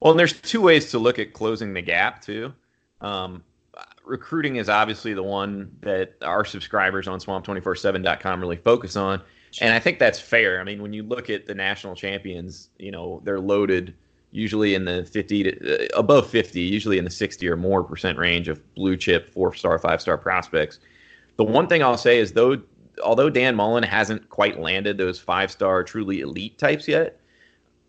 Well, 0.00 0.12
and 0.12 0.18
there's 0.18 0.40
two 0.40 0.60
ways 0.60 0.90
to 0.90 0.98
look 0.98 1.18
at 1.18 1.32
closing 1.32 1.74
the 1.74 1.82
gap 1.82 2.22
too. 2.22 2.52
Um, 3.00 3.42
recruiting 4.04 4.56
is 4.56 4.68
obviously 4.68 5.14
the 5.14 5.22
one 5.22 5.70
that 5.80 6.14
our 6.22 6.44
subscribers 6.44 7.06
on 7.06 7.20
swamp247.com 7.20 8.40
really 8.40 8.56
focus 8.56 8.96
on. 8.96 9.22
And 9.60 9.74
I 9.74 9.78
think 9.78 9.98
that's 9.98 10.20
fair. 10.20 10.60
I 10.60 10.64
mean, 10.64 10.80
when 10.80 10.92
you 10.92 11.02
look 11.02 11.28
at 11.28 11.46
the 11.46 11.54
national 11.54 11.96
champions, 11.96 12.68
you 12.78 12.90
know, 12.90 13.20
they're 13.24 13.40
loaded 13.40 13.94
usually 14.32 14.74
in 14.74 14.84
the 14.84 15.04
50 15.04 15.42
to 15.42 15.84
uh, 15.94 15.98
above 15.98 16.28
50, 16.30 16.60
usually 16.60 16.98
in 16.98 17.04
the 17.04 17.10
60 17.10 17.48
or 17.48 17.56
more 17.56 17.82
percent 17.82 18.16
range 18.16 18.48
of 18.48 18.62
blue 18.74 18.96
chip, 18.96 19.32
four 19.32 19.52
star, 19.54 19.78
five 19.78 20.00
star 20.00 20.16
prospects. 20.16 20.78
The 21.36 21.44
one 21.44 21.66
thing 21.66 21.82
I'll 21.82 21.98
say 21.98 22.18
is 22.18 22.32
though 22.32 22.60
although 23.00 23.30
Dan 23.30 23.56
Mullen 23.56 23.82
hasn't 23.82 24.28
quite 24.30 24.60
landed 24.60 24.98
those 24.98 25.18
five 25.18 25.50
star 25.50 25.82
truly 25.84 26.20
elite 26.20 26.58
types 26.58 26.86
yet, 26.88 27.20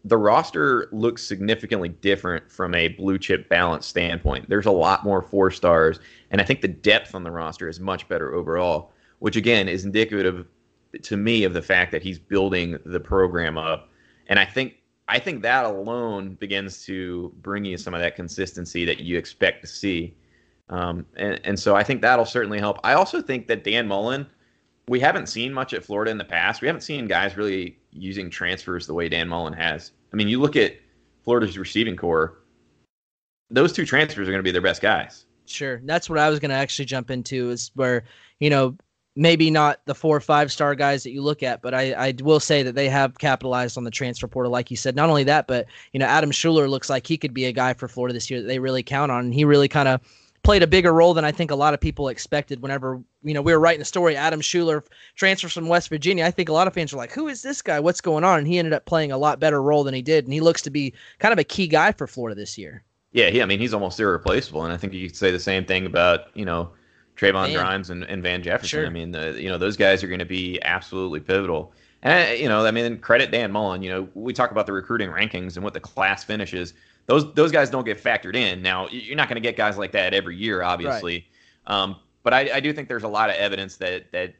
the 0.04 0.18
roster 0.18 0.88
looks 0.92 1.24
significantly 1.24 1.90
different 1.90 2.52
from 2.52 2.74
a 2.74 2.88
blue 2.90 3.20
chip 3.20 3.48
balance 3.50 3.86
standpoint. 3.86 4.50
There's 4.50 4.66
a 4.66 4.72
lot 4.72 5.04
more 5.04 5.22
four 5.22 5.52
stars, 5.52 6.00
and 6.32 6.42
I 6.42 6.44
think 6.44 6.62
the 6.62 6.68
depth 6.68 7.14
on 7.14 7.24
the 7.24 7.32
roster 7.32 7.70
is 7.70 7.80
much 7.80 8.08
better 8.08 8.34
overall. 8.34 8.92
which 9.22 9.36
again 9.36 9.70
is 9.70 9.86
indicative 9.86 10.48
to 11.04 11.16
me 11.16 11.44
of 11.44 11.54
the 11.54 11.62
fact 11.62 11.92
that 11.92 12.02
he's 12.02 12.18
building 12.18 12.78
the 12.86 13.00
program 13.00 13.56
up. 13.56 13.90
And 14.28 14.40
I 14.40 14.46
think 14.46 14.78
I 15.08 15.20
think 15.20 15.44
that 15.44 15.64
alone 15.66 16.36
begins 16.36 16.84
to 16.86 17.32
bring 17.42 17.64
you 17.64 17.78
some 17.78 17.94
of 17.94 18.00
that 18.02 18.16
consistency 18.16 18.84
that 18.86 19.00
you 19.00 19.18
expect 19.18 19.62
to 19.62 19.68
see. 19.68 20.16
Um, 20.70 21.06
and, 21.18 21.40
and 21.44 21.60
so 21.60 21.76
I 21.76 21.84
think 21.84 22.02
that'll 22.02 22.26
certainly 22.26 22.58
help. 22.58 22.80
I 22.84 22.94
also 22.94 23.22
think 23.22 23.48
that 23.48 23.64
Dan 23.64 23.88
Mullen, 23.88 24.26
we 24.92 25.00
haven't 25.00 25.28
seen 25.28 25.54
much 25.54 25.74
at 25.74 25.86
Florida 25.86 26.12
in 26.12 26.18
the 26.18 26.26
past. 26.26 26.62
We 26.62 26.68
haven't 26.68 26.82
seen 26.82 27.08
guys 27.08 27.38
really 27.38 27.78
using 27.92 28.30
transfers 28.30 28.86
the 28.86 28.94
way 28.94 29.08
Dan 29.08 29.30
Mullen 29.30 29.54
has. 29.54 29.94
I 30.12 30.18
mean, 30.18 30.28
you 30.28 30.42
look 30.42 30.58
at 30.58 30.76
Florida's 31.24 31.58
receiving 31.58 31.96
core, 31.96 32.40
those 33.50 33.72
two 33.72 33.86
transfers 33.86 34.28
are 34.28 34.32
going 34.32 34.40
to 34.40 34.44
be 34.44 34.52
their 34.52 34.62
best 34.62 34.82
guys. 34.82 35.28
Sure. 35.46 35.80
That's 35.86 36.10
what 36.10 36.20
I 36.20 36.30
was 36.30 36.40
going 36.40 36.50
to 36.50 36.58
actually 36.58 36.84
jump 36.84 37.10
into 37.10 37.52
is 37.52 37.72
where, 37.74 38.04
you 38.42 38.50
know, 38.50 38.76
maybe 39.16 39.50
not 39.50 39.80
the 39.86 39.96
four 39.96 40.18
or 40.18 40.20
five 40.20 40.52
star 40.52 40.76
guys 40.76 41.04
that 41.04 41.12
you 41.12 41.22
look 41.22 41.42
at, 41.42 41.62
but 41.62 41.74
I, 41.74 41.94
I 41.94 42.14
will 42.22 42.42
say 42.42 42.62
that 42.62 42.76
they 42.76 42.90
have 42.90 43.18
capitalized 43.18 43.78
on 43.78 43.86
the 43.86 43.92
transfer 43.92 44.28
portal, 44.28 44.52
like 44.52 44.70
you 44.70 44.76
said. 44.76 44.98
Not 44.98 45.08
only 45.08 45.24
that, 45.24 45.48
but 45.48 45.68
you 45.94 46.02
know, 46.02 46.06
Adam 46.06 46.32
Shuler 46.32 46.70
looks 46.70 46.90
like 46.90 47.08
he 47.08 47.18
could 47.18 47.34
be 47.34 47.46
a 47.46 47.54
guy 47.54 47.74
for 47.74 47.88
Florida 47.88 48.14
this 48.14 48.30
year 48.30 48.42
that 48.42 48.48
they 48.48 48.60
really 48.60 48.84
count 48.84 49.10
on. 49.10 49.24
And 49.24 49.34
he 49.34 49.46
really 49.46 49.70
kind 49.70 49.88
of 49.88 50.02
played 50.44 50.64
a 50.64 50.68
bigger 50.68 50.92
role 50.94 51.14
than 51.14 51.24
I 51.24 51.32
think 51.32 51.52
a 51.52 51.56
lot 51.56 51.74
of 51.74 51.80
people 51.80 52.08
expected 52.08 52.62
whenever, 52.62 53.02
you 53.24 53.34
know, 53.34 53.42
we 53.42 53.54
were 53.54 53.60
writing 53.60 53.80
the 53.80 53.86
story. 53.86 54.16
Adam 54.16 54.42
Shuler 54.42 54.84
transfers 55.16 55.54
from 55.54 55.68
West 55.68 55.90
Virginia. 55.90 56.26
I 56.26 56.32
think 56.32 56.50
a 56.50 56.54
lot 56.54 56.68
of 56.68 56.74
fans 56.74 56.92
were 56.92 56.98
like, 56.98 57.12
who 57.12 57.28
is 57.28 57.44
this 57.44 57.62
guy? 57.62 57.80
What's 57.80 58.02
going 58.02 58.24
on? 58.24 58.40
And 58.40 58.48
he 58.48 58.58
ended 58.58 58.74
up 58.74 58.86
playing 58.86 59.12
a 59.12 59.18
lot 59.18 59.40
better 59.40 59.62
role 59.62 59.84
than 59.84 59.94
he 59.94 60.02
did. 60.02 60.26
And 60.26 60.34
he 60.34 60.42
looks 60.42 60.62
to 60.64 60.70
be 60.70 60.94
kind 61.20 61.32
of 61.32 61.38
a 61.38 61.44
key 61.44 61.68
guy 61.68 61.92
for 61.92 62.08
Florida 62.08 62.36
this 62.36 62.58
year. 62.58 62.84
Yeah, 63.12 63.30
he, 63.30 63.42
I 63.42 63.46
mean, 63.46 63.60
he's 63.60 63.74
almost 63.74 64.00
irreplaceable. 64.00 64.64
And 64.64 64.74
I 64.74 64.78
think 64.78 64.94
you 64.94 65.08
could 65.08 65.18
say 65.18 65.32
the 65.32 65.40
same 65.40 65.66
thing 65.66 65.86
about, 65.86 66.36
you 66.36 66.46
know, 66.46 66.72
Trevon 67.18 67.50
Man. 67.50 67.54
Grimes 67.54 67.90
and, 67.90 68.04
and 68.06 68.24
Van 68.24 68.42
Jefferson. 68.42 68.80
Sure. 68.80 68.86
I 68.88 68.90
mean, 68.90 69.12
the, 69.12 69.40
you 69.40 69.50
know, 69.50 69.58
those 69.58 69.78
guys 69.78 70.04
are 70.04 70.08
going 70.08 70.20
to 70.20 70.26
be 70.26 70.60
absolutely 70.64 71.20
pivotal. 71.20 71.74
And, 72.02 72.40
you 72.40 72.50
know, 72.50 72.66
I 72.66 72.72
mean, 72.72 72.98
credit 72.98 73.30
Dan 73.30 73.52
Mullen. 73.52 73.84
You 73.84 73.92
know, 73.92 74.10
we 74.16 74.34
talk 74.34 74.50
about 74.50 74.66
the 74.66 74.74
recruiting 74.74 75.10
rankings 75.10 75.56
and 75.56 75.64
what 75.64 75.76
the 75.76 75.80
class 75.80 76.24
finishes. 76.24 76.74
Those 77.08 77.34
those 77.34 77.52
guys 77.52 77.70
don't 77.70 77.86
get 77.86 78.02
factored 78.02 78.36
in. 78.36 78.62
Now, 78.62 78.88
you're 78.90 79.16
not 79.16 79.28
going 79.28 79.36
to 79.36 79.42
get 79.42 79.56
guys 79.56 79.78
like 79.78 79.92
that 79.94 80.14
every 80.14 80.38
year, 80.38 80.64
obviously. 80.64 81.28
Right. 81.68 81.82
Um, 81.82 81.96
but 82.24 82.34
I, 82.34 82.50
I 82.56 82.60
do 82.60 82.72
think 82.74 82.88
there's 82.88 83.04
a 83.04 83.08
lot 83.10 83.30
of 83.30 83.36
evidence 83.36 83.78
that 83.78 84.12
that 84.12 84.36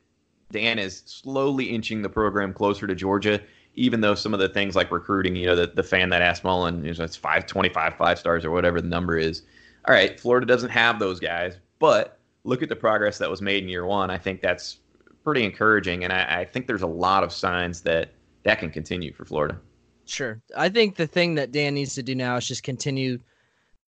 Dan 0.52 0.80
is 0.80 1.04
slowly 1.06 1.66
inching 1.66 2.02
the 2.02 2.10
program 2.10 2.54
closer 2.54 2.86
to 2.86 2.96
Georgia, 2.96 3.42
even 3.76 4.02
though 4.02 4.16
some 4.16 4.34
of 4.34 4.40
the 4.40 4.50
things 4.50 4.76
like 4.76 4.92
recruiting, 4.92 5.36
you 5.36 5.46
know, 5.46 5.56
the, 5.56 5.68
the 5.68 5.84
fan 5.84 6.10
that 6.10 6.22
asked 6.22 6.44
Mullen, 6.44 6.84
you 6.84 6.94
know, 6.94 7.04
it's 7.04 7.16
525 7.16 7.96
five 7.96 8.20
stars 8.20 8.46
or 8.46 8.52
whatever 8.52 8.82
the 8.82 8.88
number 8.88 9.18
is. 9.18 9.44
All 9.88 9.96
right, 9.96 10.20
Florida 10.20 10.46
doesn't 10.46 10.70
have 10.70 11.00
those 11.00 11.20
guys, 11.20 11.58
but 11.80 12.20
look 12.44 12.62
at 12.62 12.70
the 12.70 12.76
progress 12.76 13.18
that 13.18 13.30
was 13.30 13.42
made 13.42 13.64
in 13.64 13.70
year 13.70 13.86
one. 13.86 14.12
I 14.12 14.18
think 14.18 14.42
that's 14.42 14.78
pretty 15.24 15.44
encouraging, 15.44 16.04
and 16.04 16.14
I, 16.14 16.42
I 16.42 16.46
think 16.46 16.68
there's 16.68 16.82
a 16.84 16.88
lot 16.88 17.24
of 17.24 17.32
signs 17.32 17.82
that 17.82 18.12
that 18.44 18.60
can 18.60 18.70
continue 18.70 19.14
for 19.14 19.26
Florida. 19.26 19.60
Sure. 20.06 20.42
I 20.58 20.70
think 20.70 20.96
the 20.96 21.08
thing 21.08 21.36
that 21.36 21.52
Dan 21.52 21.74
needs 21.74 21.96
to 21.96 22.04
do 22.04 22.16
now 22.16 22.36
is 22.38 22.48
just 22.48 22.64
continue 22.64 23.20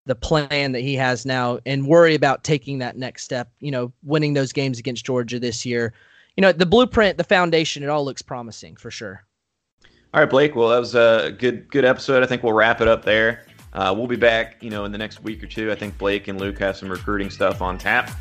the 0.06 0.16
plan 0.16 0.72
that 0.74 0.82
he 0.82 0.96
has 0.96 1.26
now 1.26 1.60
and 1.66 1.88
worry 1.88 2.16
about 2.16 2.44
taking 2.44 2.80
that 2.80 2.98
next 2.98 3.24
step, 3.24 3.50
you 3.60 3.72
know, 3.72 3.92
winning 4.04 4.34
those 4.34 4.52
games 4.52 4.80
against 4.80 5.06
Georgia 5.06 5.40
this 5.40 5.66
year. 5.66 5.94
You 6.36 6.42
know, 6.42 6.52
the 6.52 6.66
blueprint, 6.66 7.18
the 7.18 7.24
foundation, 7.24 7.84
it 7.84 7.90
all 7.90 8.04
looks 8.04 8.22
promising 8.22 8.76
for 8.76 8.92
sure. 8.92 9.26
All 10.14 10.22
right, 10.22 10.30
Blake. 10.30 10.56
Well, 10.56 10.70
that 10.70 10.80
was 10.80 10.96
a 10.96 11.36
good 11.40 11.70
good 11.70 11.86
episode. 11.86 12.22
I 12.22 12.28
think 12.28 12.44
we'll 12.44 12.54
wrap 12.54 12.82
it 12.82 12.88
up 12.88 13.04
there. 13.04 13.46
Uh, 13.74 13.94
we'll 13.96 14.08
be 14.08 14.16
back, 14.16 14.62
you 14.62 14.70
know, 14.70 14.86
in 14.86 14.92
the 14.92 14.98
next 14.98 15.24
week 15.24 15.42
or 15.42 15.48
two. 15.48 15.72
I 15.72 15.76
think 15.76 15.98
Blake 15.98 16.28
and 16.28 16.40
Luke 16.40 16.60
have 16.60 16.78
some 16.78 16.90
recruiting 16.90 17.32
stuff 17.32 17.62
on 17.62 17.80
tap. 17.80 18.12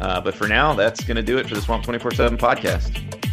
Uh, 0.00 0.20
but 0.20 0.34
for 0.34 0.48
now, 0.48 0.72
that's 0.72 1.04
going 1.04 1.16
to 1.16 1.22
do 1.22 1.36
it 1.36 1.46
for 1.46 1.54
the 1.54 1.60
Swamp 1.60 1.84
24 1.84 2.12
7 2.12 2.38
podcast. 2.38 3.25